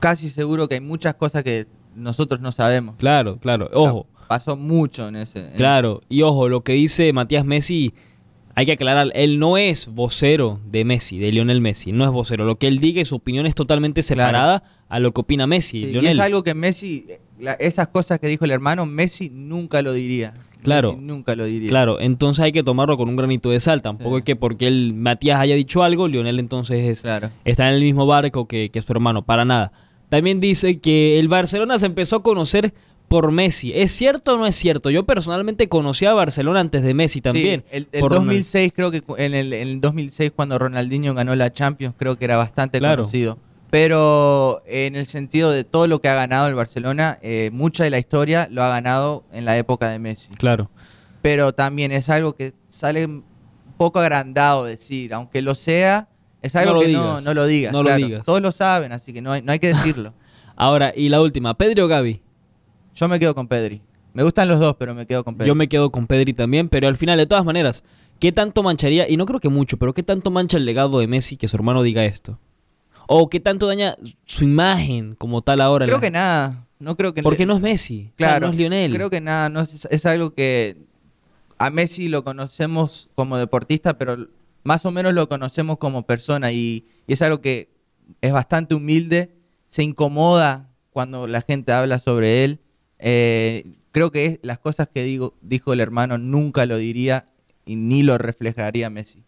[0.00, 2.96] casi seguro que hay muchas cosas que nosotros no sabemos.
[2.98, 3.70] Claro, claro.
[3.72, 5.40] O sea, Ojo, pasó mucho en ese.
[5.40, 6.00] en- claro.
[6.08, 7.94] Y ojo, lo que dice Matías Messi,
[8.56, 11.92] hay que aclarar, él no es vocero de Messi, de Lionel Messi.
[11.92, 12.44] No es vocero.
[12.44, 15.84] Lo que él diga y su opinión es totalmente separada a lo que opina Messi.
[15.92, 17.06] Sí, y es algo que Messi,
[17.38, 20.34] la- esas cosas que dijo el hermano, Messi nunca lo diría.
[20.64, 20.92] Claro.
[20.94, 21.68] Messi nunca lo diría.
[21.68, 23.80] Claro, entonces hay que tomarlo con un granito de sal.
[23.82, 24.18] Tampoco Sí.
[24.18, 27.30] es que porque él, Matías haya dicho algo, Lionel entonces es, Claro.
[27.44, 29.22] está en el mismo barco que, que su hermano.
[29.22, 29.70] Para nada.
[30.08, 32.72] También dice que el Barcelona se empezó a conocer
[33.08, 33.72] por Messi.
[33.74, 34.90] ¿Es cierto o no es cierto?
[34.90, 37.64] Yo personalmente conocí a Barcelona antes de Messi también.
[37.70, 41.14] Sí, el, el por Ronald- 2006 creo que en el, en el 2006 cuando Ronaldinho
[41.14, 43.02] ganó la Champions creo que era bastante Claro.
[43.02, 43.38] conocido.
[43.74, 47.90] Pero en el sentido de todo lo que ha ganado el Barcelona, eh, mucha de
[47.90, 50.32] la historia lo ha ganado en la época de Messi.
[50.34, 50.70] Claro.
[51.22, 53.24] Pero también es algo que sale un
[53.76, 56.06] poco agrandado decir, aunque lo sea,
[56.40, 57.24] es algo No que no, digas.
[57.24, 57.72] no lo digas.
[57.72, 58.24] No lo digas.
[58.24, 60.14] Todos lo saben, así que no hay, no hay que decirlo.
[60.54, 62.22] Ahora, y la última, Pedri o Gaby.
[62.94, 63.82] Yo me quedo con Pedri.
[64.12, 65.48] Me gustan los dos, pero me quedo con Pedri.
[65.48, 67.82] Yo me quedo con Pedri también, pero al final, de todas maneras,
[68.20, 69.10] ¿qué tanto mancharía?
[69.10, 71.56] Y no creo que mucho, pero ¿qué tanto mancha el legado de Messi que su
[71.56, 72.38] hermano diga esto?
[73.06, 75.86] ¿O qué tanto daña su imagen como tal ahora?
[75.86, 76.66] Creo la- que nada.
[76.78, 78.92] No creo que Porque no es Messi, o sea, Claro, no es Lionel.
[78.92, 80.76] Creo que nada, no es, es algo que
[81.56, 84.16] a Messi lo conocemos como deportista, pero
[84.64, 87.70] más o menos lo conocemos como persona y, y es algo que
[88.20, 89.34] es bastante humilde,
[89.68, 92.60] se incomoda cuando la gente habla sobre él.
[92.98, 97.24] Eh, creo que es, las cosas que digo, dijo el hermano nunca lo diría
[97.64, 99.22] y ni lo reflejaría Messi.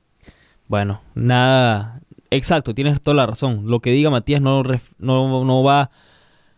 [0.69, 2.01] Bueno, nada.
[2.31, 3.63] Exacto, tienes toda la razón.
[3.67, 4.63] Lo que diga Matías no,
[4.99, 5.91] no, no va.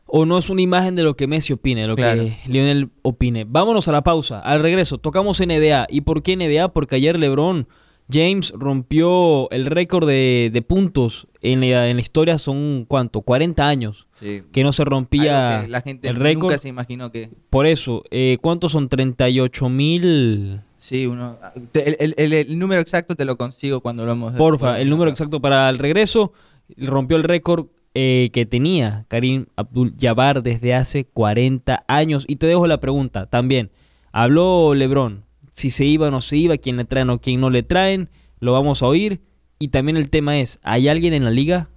[0.06, 2.22] O no es una imagen de lo que Messi opine, de lo Claro.
[2.22, 3.44] que Lionel opine.
[3.46, 4.40] Vámonos a la pausa.
[4.40, 5.86] Al regreso, tocamos NBA.
[5.90, 6.72] ¿Y por qué NBA?
[6.72, 7.68] Porque ayer LeBron
[8.10, 12.38] James rompió el récord de, de puntos en la, en la historia.
[12.38, 13.20] Son, ¿cuánto?
[13.20, 14.06] 40 años.
[14.14, 14.44] Sí.
[14.50, 16.44] Que no se rompía la gente el récord.
[16.44, 17.28] nunca se imaginó que...
[17.50, 18.88] Por eso, eh, ¿cuántos son?
[18.88, 20.62] 38 mil.
[20.80, 21.36] Sí, uno,
[21.74, 24.32] el, el- el- el número exacto te lo consigo cuando lo hemos...
[24.34, 26.32] Porfa, el número exacto para el regreso.
[26.76, 32.24] Rompió el récord eh, que tenía Karim Abdul-Jabbar desde hace 40 años.
[32.28, 33.72] Y te dejo la pregunta también.
[34.12, 35.24] Habló Lebron.
[35.50, 38.08] Si se iba o no se iba, quién le traen o quién no le traen.
[38.38, 39.20] Lo vamos a oír.
[39.58, 41.68] Y también el tema es, ¿hay alguien en la liga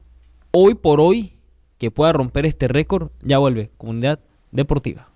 [0.52, 1.34] hoy por hoy
[1.80, 3.10] que pueda romper este récord?
[3.24, 4.20] Ya vuelve, comunidad
[4.52, 5.08] deportiva.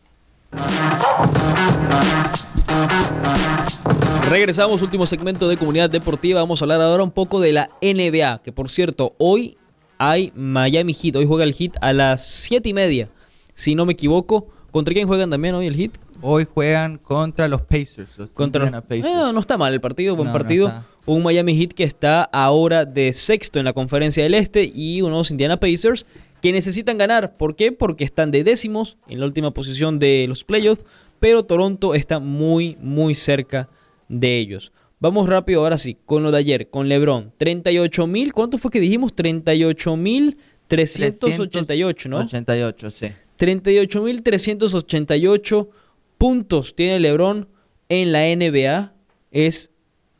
[4.30, 6.42] Regresamos, último segmento de Comunidad Deportiva.
[6.42, 9.58] Vamos a hablar ahora un poco de la NBA, que por cierto, hoy
[9.98, 11.16] hay Miami Heat.
[11.16, 13.10] Hoy juega el Heat a las 7 y media,
[13.54, 14.48] si no me equivoco.
[14.72, 15.92] ¿Contra quién juegan también hoy el Heat?
[16.22, 18.10] Hoy juegan contra los Pacers.
[18.18, 19.06] Los Contra Indiana Pacers.
[19.06, 20.68] Eh, no está mal el partido, buen No, no partido.
[20.68, 20.86] está.
[21.06, 25.30] un Miami Heat que está ahora de sexto en la conferencia del Este y unos
[25.32, 26.06] Indiana Pacers
[26.42, 27.38] que necesitan ganar.
[27.38, 27.72] ¿Por qué?
[27.72, 30.84] Porque están de décimos en la última posición de los playoffs,
[31.20, 33.70] pero Toronto está muy, muy cerca
[34.08, 34.72] de ellos.
[35.00, 37.34] Vamos rápido ahora sí, con lo de ayer, con LeBron.
[37.38, 39.14] 38 mil, ¿cuánto fue que dijimos?
[39.14, 42.18] 38 mil 388, ¿no?
[42.20, 43.08] 88, sí.
[43.38, 45.70] 38.388
[46.18, 47.48] puntos tiene LeBron
[47.90, 48.94] en la NBA.
[49.32, 49.72] Es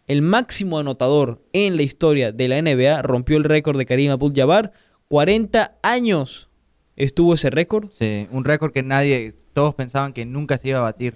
[0.08, 3.02] el máximo anotador en la historia de la NBA.
[3.02, 4.72] Rompió el récord de Karim Abdul-Jabbar.
[5.08, 6.50] 40 años
[6.96, 7.90] estuvo ese récord.
[7.92, 11.16] Sí, un récord que nadie, todos pensaban que nunca se iba a batir.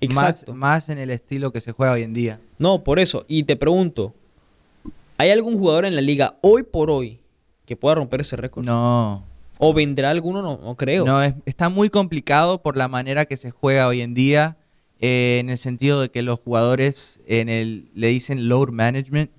[0.00, 0.52] Exacto.
[0.54, 2.40] Más, más en el estilo que se juega hoy en día.
[2.58, 3.24] No, por eso.
[3.28, 4.14] Y te pregunto,
[5.18, 7.20] ¿hay algún jugador en la liga hoy por hoy
[7.66, 8.64] que pueda romper ese récord?
[8.64, 9.24] No.
[9.58, 10.42] ¿O vendrá alguno?
[10.42, 11.04] No, no creo.
[11.04, 14.56] No, es- está muy complicado por la manera que se juega hoy en día,
[15.00, 19.30] eh, en el sentido de que los jugadores en el, le dicen load management,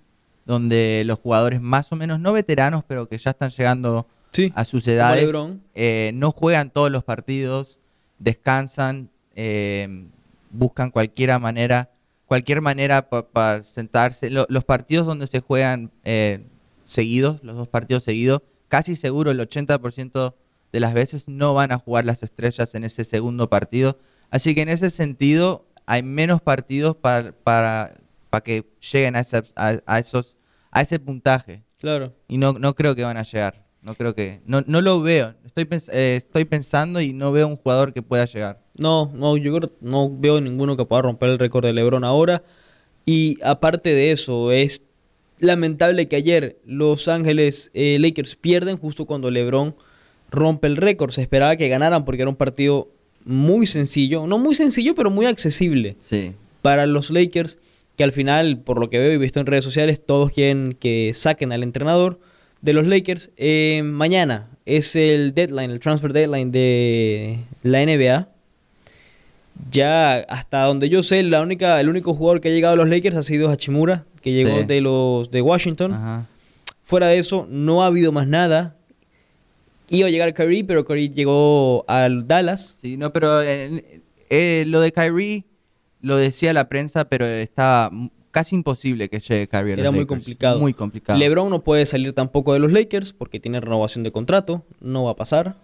[0.46, 4.66] donde los jugadores más o menos, no veteranos, pero que ya están llegando Sí, a
[4.66, 5.30] sus edades,
[5.76, 7.80] eh, no juegan todos los partidos,
[8.20, 10.08] descansan, eh,
[10.52, 11.90] buscan cualquier manera,
[12.26, 14.30] cualquier manera para sentarse.
[14.30, 16.46] Lo- los partidos donde se juegan eh,
[16.86, 20.36] seguidos, los dos partidos seguidos, casi seguro el 80%
[20.72, 24.00] de las veces no van a jugar las estrellas en ese segundo partido.
[24.32, 27.94] Así que en ese sentido hay menos partidos para, para,
[28.30, 30.36] para que lleguen a, esa- a- a esos,
[30.72, 31.64] a ese puntaje.
[31.80, 32.14] Claro.
[32.28, 33.63] Y no, no creo que van a llegar.
[33.86, 34.40] No creo que.
[34.46, 35.34] No, no lo veo.
[35.46, 38.62] Estoy, pens- eh, estoy pensando y no veo un jugador que pueda llegar.
[38.78, 42.44] No, no, yo creo- no veo ninguno que pueda romper el récord de LeBron ahora.
[43.06, 44.82] Y aparte de eso, es
[45.40, 49.76] lamentable que ayer Los Ángeles eh, Lakers pierden justo cuando LeBron
[50.32, 51.12] rompe el récord.
[51.12, 52.90] Se esperaba que ganaran porque era un partido
[53.26, 56.34] muy sencillo, no muy sencillo, pero muy accesible Sí.
[56.62, 57.58] para los Lakers,
[57.98, 61.12] que al final, por lo que veo y visto en redes sociales, todos quieren que
[61.14, 62.20] saquen al entrenador
[62.64, 63.30] de los Lakers.
[63.38, 68.30] Eh, mañana es el deadline, el transfer deadline de la NBA.
[69.70, 72.90] Ya hasta donde yo sé, la única, el único jugador que ha llegado a los
[72.90, 74.66] Lakers ha sido Hachimura, que llegó Sí.
[74.66, 75.94] de los de Washington.
[75.94, 76.26] Ajá.
[76.84, 78.76] Fuera de eso, no ha habido más nada.
[79.90, 82.78] Iba a llegar Kyrie, pero Kyrie llegó al Dallas.
[82.82, 85.44] Sí, no, pero eh, eh, lo de Kyrie
[86.02, 87.92] lo decía la prensa, pero estaba
[88.34, 90.08] casi imposible que llegue Kyrie a los Era muy Lakers.
[90.08, 90.60] complicado.
[90.60, 91.18] Muy complicado.
[91.18, 94.64] LeBron no puede salir tampoco de los Lakers porque tiene renovación de contrato.
[94.82, 95.56] No va a pasar.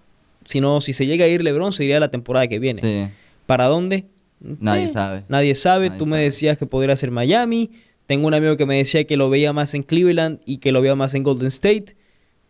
[0.45, 2.81] Si no, si se llega a ir LeBron, se iría la temporada que viene.
[2.81, 3.13] Sí.
[3.45, 4.05] ¿Para dónde?
[4.39, 5.23] Nadie Eh, sabe.
[5.27, 5.87] Nadie sabe.
[5.89, 7.71] Nadie Tú me decías que podría ser Miami.
[8.05, 10.81] Tengo un amigo que me decía que lo veía más en Cleveland y que lo
[10.81, 11.95] veía más en Golden State.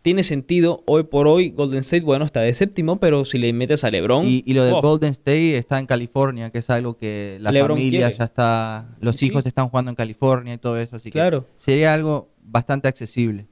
[0.02, 0.82] Tiene sentido.
[0.86, 4.26] Hoy por hoy, Golden State, bueno, está de séptimo, pero si le metes a LeBron.
[4.26, 7.52] Y, y lo de oh, Golden State está en California, que es algo que la
[7.52, 8.16] LeBron familia quiere.
[8.18, 9.26] ya está, los Sí.
[9.26, 11.44] hijos están jugando en California y todo eso, así Claro.
[11.58, 13.46] que sería algo bastante accesible.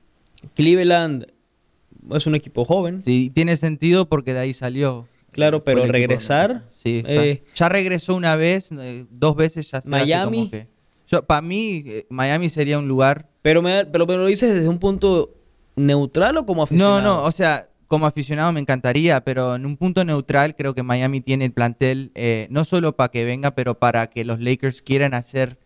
[0.54, 1.26] Cleveland
[2.12, 3.02] es un equipo joven.
[3.02, 5.06] Sí, tiene sentido porque de ahí salió.
[5.32, 9.88] Claro, Fue pero regresar, Sí, eh, ya regresó una vez, eh, dos veces ya se
[9.88, 10.38] Miami.
[10.38, 10.66] como que-
[11.08, 13.28] yo, para mí, eh, Miami sería un lugar.
[13.42, 15.34] Pero me, pero me lo dices desde un punto
[15.78, 17.00] neutral o como aficionado.
[17.00, 20.82] No, no, o sea, como aficionado me encantaría, pero en un punto neutral creo que
[20.82, 24.82] Miami tiene el plantel eh, no solo para que venga, pero para que los Lakers
[24.82, 25.58] quieran hacer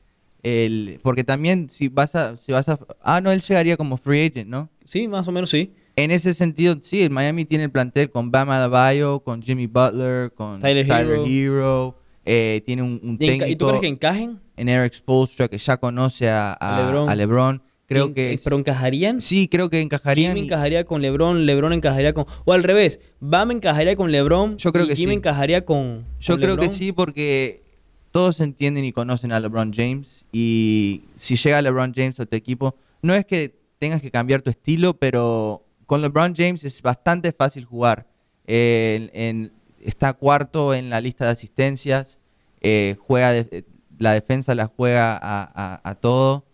[0.42, 4.26] el, porque también si vas a, si vas a, ah no, él llegaría como free
[4.26, 4.68] agent, ¿no?
[4.84, 5.72] Sí, más o menos sí.
[5.94, 10.58] En ese sentido, sí, Miami tiene el plantel con Bam Adebayo, con Jimmy Butler, con
[10.60, 11.24] Tyler Tyler, Hero.
[11.26, 14.40] Hero, eh, tiene un, un ¿Y, y tú técnico crees que encajen?
[14.56, 17.08] en Eric Spoelstra que ya conoce a, a- A LeBron.
[17.08, 17.62] a LeBron.
[17.92, 19.20] Creo En- que ¿Pero encajarían?
[19.20, 20.34] sí, creo que encajarían.
[20.34, 22.26] Jimmy encajaría con LeBron, LeBron encajaría con...
[22.44, 25.16] O al revés, Bam encajaría con LeBron Yo creo y que Jimmy sí.
[25.18, 27.62] encajaría con Yo con creo que sí, porque
[28.10, 30.24] todos entienden y conocen a LeBron James.
[30.32, 34.50] Y si llega LeBron James a tu equipo, no es que tengas que cambiar tu
[34.50, 38.06] estilo, pero con LeBron James es bastante fácil jugar.
[38.46, 39.52] Eh, en- en-
[39.84, 42.18] está cuarto en la lista de asistencias,
[42.60, 43.64] eh, juega de-
[43.98, 46.44] la defensa la juega a, a- a todo.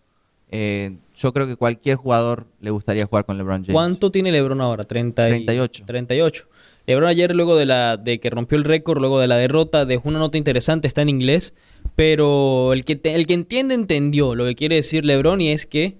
[0.51, 3.73] Eh, yo creo que cualquier jugador le gustaría jugar con LeBron James.
[3.73, 4.83] ¿Cuánto tiene LeBron ahora?
[4.85, 5.83] 30 y- 38.
[5.85, 6.45] 38.
[6.87, 10.09] LeBron ayer, luego de, la, de que rompió el récord, luego de la derrota, dejó
[10.09, 11.53] una nota interesante, está en inglés,
[11.95, 15.65] pero el que, te- el que entiende, entendió lo que quiere decir LeBron y es
[15.65, 15.97] que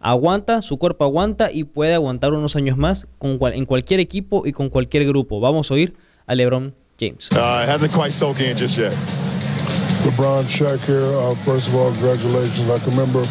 [0.00, 4.42] aguanta, su cuerpo aguanta y puede aguantar unos años más con cual- en cualquier equipo
[4.46, 5.40] y con cualquier grupo.
[5.40, 5.94] Vamos a oír
[6.26, 7.30] a LeBron James.
[7.32, 8.92] Uh, it hasn't quite soaked in just yet.
[10.06, 11.02] LeBron Shaq here.
[11.02, 12.70] Uh, first of all, congratulations.
[12.70, 13.26] I can remember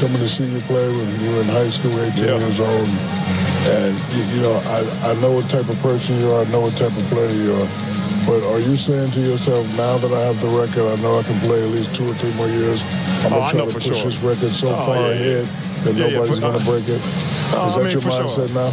[0.00, 2.38] coming to see you play when you were in high school, 18 Yeah.
[2.38, 2.88] years old.
[3.68, 6.40] And, you, you know, I, I know what type of person you are.
[6.40, 7.68] I know what type of player you are.
[8.26, 11.22] But are you saying to yourself, now that I have the record, I know I
[11.22, 12.82] can play at least two or three more years.
[13.22, 13.94] I'm Oh, going I to try to push sure.
[14.04, 15.14] this record so Oh, far yeah, yeah.
[15.14, 15.48] ahead
[15.84, 16.98] that Yeah, yeah, nobody's for- to uh, break it.
[17.46, 18.24] Is I that mean, your for sure.
[18.26, 18.70] mindset now?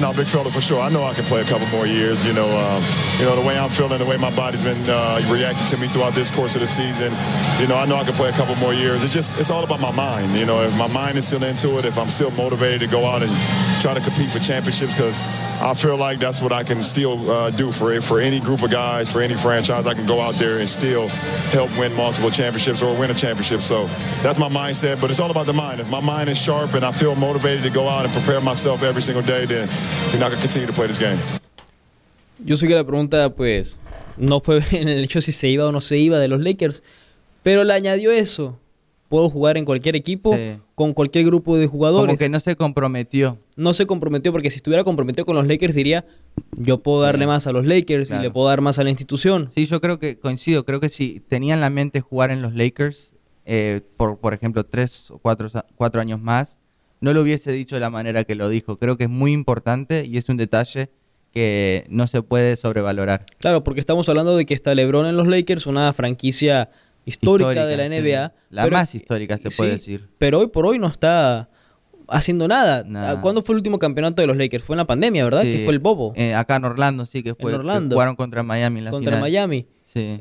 [0.00, 0.80] No, no, big fella for sure.
[0.80, 2.24] I know I can play a couple more years.
[2.26, 2.80] You know, um,
[3.20, 5.86] you know the way I'm feeling, the way my body's been uh, reacting to me
[5.88, 7.12] throughout this course of the season.
[7.60, 9.04] You know, I know I can play a couple more years.
[9.04, 10.32] It's just, it's all about my mind.
[10.32, 13.04] You know, if my mind is still into it, if I'm still motivated to go
[13.04, 13.30] out and
[13.82, 15.20] try to compete for championships, because
[15.62, 18.70] I feel like that's what I can still uh, do for for any group of
[18.70, 19.86] guys, for any franchise.
[19.86, 21.08] I can go out there and still
[21.52, 23.60] help win multiple championships or win a championship.
[23.60, 23.86] So
[24.22, 25.00] that's my mindset.
[25.00, 25.80] But it's all about the mind.
[25.80, 28.82] If my mind is sharp and I feel motivated to go out and prepare myself
[28.82, 29.68] every single day, then
[30.10, 31.18] you're not gonna continue to play this game.
[32.42, 33.76] Yo sé que la pregunta, pues,
[34.16, 36.82] no fue en el hecho si se iba o no se iba de los Lakers,
[37.42, 38.58] pero le añadió eso.
[39.10, 40.52] Puedo jugar en cualquier equipo, Sí.
[40.76, 42.06] con cualquier grupo de jugadores.
[42.06, 43.38] Como que no se comprometió.
[43.56, 46.06] no se comprometió porque si estuviera comprometido con los Lakers diría,
[46.56, 49.50] yo puedo darle más a los Lakers y le puedo dar más a la institución.
[49.54, 50.64] Sí, yo creo que coincido.
[50.64, 53.12] Creo que si tenía en la mente jugar en los Lakers,
[53.44, 56.58] eh, por, por ejemplo, tres o cuatro, cuatro años más,
[57.00, 58.76] no lo hubiese dicho de la manera que lo dijo.
[58.76, 60.88] Creo que es muy importante y es un detalle
[61.32, 63.26] que no se puede sobrevalorar.
[63.38, 66.70] Claro, porque estamos hablando de que está LeBron en los Lakers, una franquicia
[67.04, 68.02] histórica, de la sí.
[68.02, 68.32] NBA.
[68.50, 70.08] La pero- más histórica, se puede sí, decir.
[70.18, 71.48] Pero hoy por hoy no está
[72.08, 72.84] haciendo nada.
[72.84, 73.20] Nada.
[73.20, 74.64] ¿Cuándo fue el último campeonato de los Lakers?
[74.64, 75.42] Fue en la pandemia, ¿verdad?
[75.42, 75.52] Sí.
[75.58, 76.12] Que fue el bobo.
[76.16, 77.52] Eh, acá en Orlando, sí, que fue.
[77.52, 77.94] que Orlando.
[77.96, 79.20] Jugaron contra Miami en la contra final.
[79.20, 79.66] Miami.
[79.84, 80.20] Sí.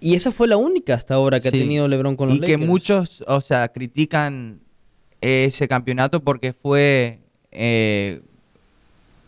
[0.00, 2.60] Y esa fue la única hasta ahora que ha tenido LeBron con los y Lakers.
[2.60, 4.60] que muchos, o sea, critican
[5.22, 8.20] ese campeonato porque fue eh,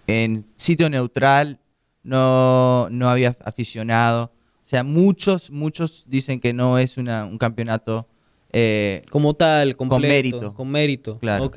[0.06, 1.58] en sitio neutral,
[2.02, 4.32] no, no había aficionado.
[4.66, 8.08] O sea, muchos, muchos dicen que no es una, un campeonato
[8.52, 10.54] eh, Como tal, completo, Con mérito.
[10.54, 11.18] Con mérito.
[11.20, 11.44] Claro.
[11.44, 11.56] Ok.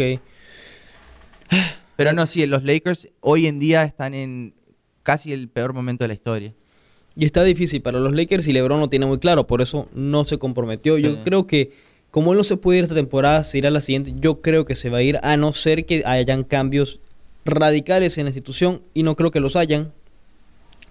[1.96, 4.54] Pero no, sí, los Lakers hoy en día están en
[5.02, 6.54] casi el peor momento de la historia.
[7.16, 10.24] Y está difícil para los Lakers y LeBron lo tiene muy claro, por eso no
[10.24, 10.98] se comprometió.
[10.98, 11.02] Sí.
[11.02, 11.72] Yo creo que
[12.12, 14.66] como él no se puede ir esta temporada, se irá a la siguiente, yo creo
[14.66, 17.00] que se va a ir a no ser que hayan cambios
[17.44, 19.92] radicales en la institución y no creo que los hayan.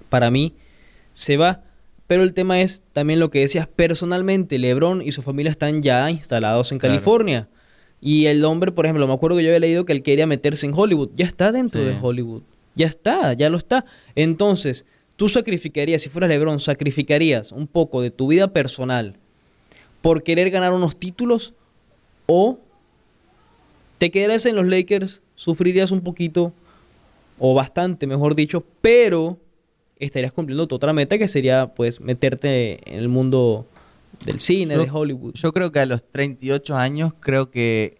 [0.08, 0.54] Para mí
[1.12, 1.62] se va,
[2.08, 6.10] pero el tema es también lo que decías, personalmente LeBron y su familia están ya
[6.10, 6.94] instalados en Claro.
[6.94, 7.48] California.
[8.00, 10.66] Y el hombre, por ejemplo, me acuerdo que yo había leído que él quería meterse
[10.66, 11.10] en Hollywood.
[11.16, 11.86] Ya está dentro Sí.
[11.86, 12.42] de Hollywood.
[12.74, 13.84] Ya está, ya lo está.
[14.14, 14.84] Entonces,
[15.16, 19.16] tú sacrificarías, si fueras LeBron, sacrificarías un poco de tu vida personal
[20.00, 21.54] por querer ganar unos títulos
[22.26, 22.58] o
[23.98, 26.52] te quedarías en los Lakers, sufrirías un poquito
[27.40, 29.38] o bastante, mejor dicho, pero
[29.98, 33.66] estarías cumpliendo tu otra meta que sería pues meterte en el mundo
[34.24, 35.34] del cine, Yo- de Hollywood.
[35.34, 37.98] Yo creo que a los 38 años, creo que.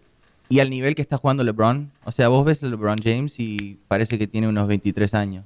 [0.51, 3.77] Y al nivel que está jugando LeBron, o sea, vos ves a LeBron James y
[3.87, 5.45] parece que tiene unos 23 años.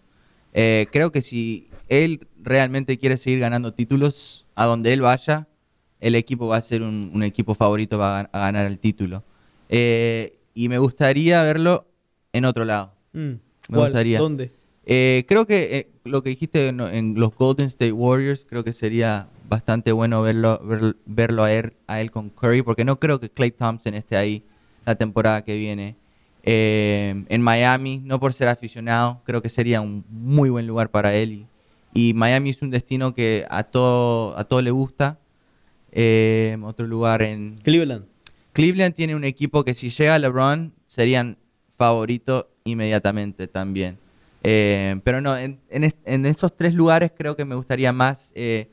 [0.53, 5.47] Eh, creo que si él realmente quiere seguir ganando títulos, a donde él vaya,
[5.99, 8.79] el equipo va a ser un, un equipo favorito, va a, gan- a ganar el
[8.79, 9.23] título.
[9.67, 11.85] Eh, y me gustaría verlo
[12.31, 12.93] en otro lado.
[13.11, 13.39] Mm, Me
[13.69, 13.89] ¿cuál?
[13.91, 14.19] gustaría.
[14.19, 14.51] ¿Dónde?
[14.85, 18.73] Eh, creo que eh, lo que dijiste en, en los Golden State Warriors, creo que
[18.73, 23.19] sería bastante bueno verlo, ver- verlo a, él, a él con Curry, porque no creo
[23.19, 24.43] que Clay Thompson esté ahí
[24.85, 25.95] la temporada que viene.
[26.43, 31.13] Eh, en Miami, no por ser aficionado, creo que sería un muy buen lugar para
[31.13, 31.45] él.
[31.93, 35.19] Y, y Miami es un destino que a todo, a todo le gusta.
[35.93, 38.05] Eh, otro lugar en, Cleveland.
[38.51, 41.37] Cleveland tiene un equipo que si llega LeBron serían
[41.77, 43.97] favorito inmediatamente también.
[44.43, 48.31] Eh, pero no, en, en es- en esos tres lugares creo que me gustaría más
[48.35, 48.67] eh,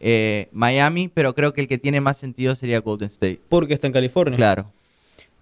[0.00, 3.40] eh, Miami, pero creo que el que tiene más sentido sería Golden State.
[3.48, 4.36] Porque está en California.
[4.36, 4.72] Claro.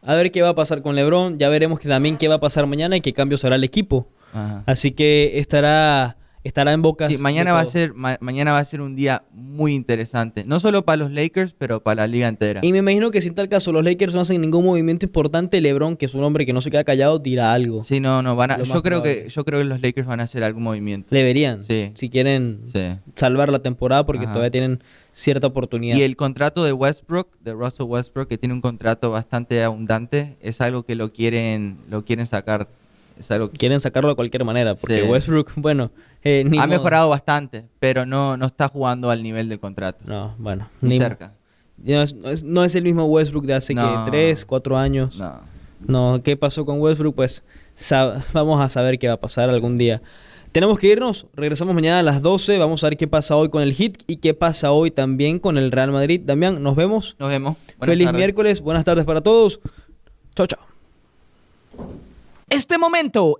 [0.03, 1.39] A ver qué va a pasar con LeBron.
[1.39, 4.07] Ya veremos que también qué va a pasar mañana y qué cambios hará el equipo.
[4.33, 4.62] Ajá.
[4.66, 7.09] Así que estará, estará en boca.
[7.09, 10.59] Sí, mañana va a ser ma- mañana va a ser un día muy interesante, no
[10.61, 12.61] solo para los Lakers, pero para la liga entera.
[12.64, 15.61] Y me imagino que si en tal caso los Lakers no hacen ningún movimiento importante,
[15.61, 17.82] LeBron, que es un hombre que no se queda callado, dirá algo.
[17.82, 19.24] Sí, no, no van a, yo creo probable.
[19.24, 21.14] que yo creo que los Lakers van a hacer algún movimiento.
[21.14, 21.93] Deberían, Sí.
[21.95, 22.80] si quieren Sí.
[23.14, 24.32] salvar la temporada, porque Ajá.
[24.34, 24.82] todavía tienen
[25.12, 25.97] cierta oportunidad.
[25.97, 30.61] Y el contrato de Westbrook, de Russell Westbrook, que tiene un contrato bastante abundante, es
[30.61, 32.68] algo que lo quieren, lo quieren sacar.
[33.18, 35.09] Es algo que Quieren sacarlo de cualquier manera, porque Sí.
[35.09, 35.90] Westbrook, bueno,
[36.25, 36.68] eh, ni ha modo.
[36.79, 40.05] mejorado bastante, pero no, no está jugando al nivel del contrato.
[40.07, 41.33] No, bueno, Ni cerca.
[41.79, 44.05] No es, no es- no es el mismo Westbrook de hace No.
[44.05, 45.16] que 3, 4 años.
[45.18, 45.41] No.
[45.87, 47.14] No, ¿qué pasó con Westbrook?
[47.16, 47.43] Pues
[48.33, 50.01] vamos a saber qué va a pasar algún día.
[50.53, 53.62] Tenemos que irnos, regresamos mañana a las 12, vamos a ver qué pasa hoy con
[53.62, 56.20] el Hit y qué pasa hoy también con el Real Madrid.
[56.23, 57.16] Damián, nos vemos.
[57.18, 57.57] Nos vemos.
[57.79, 58.18] Buenas Feliz tardes.
[58.18, 59.61] miércoles, buenas tardes para todos.
[60.37, 60.61] Chao, chao.
[62.51, 63.39] Este momento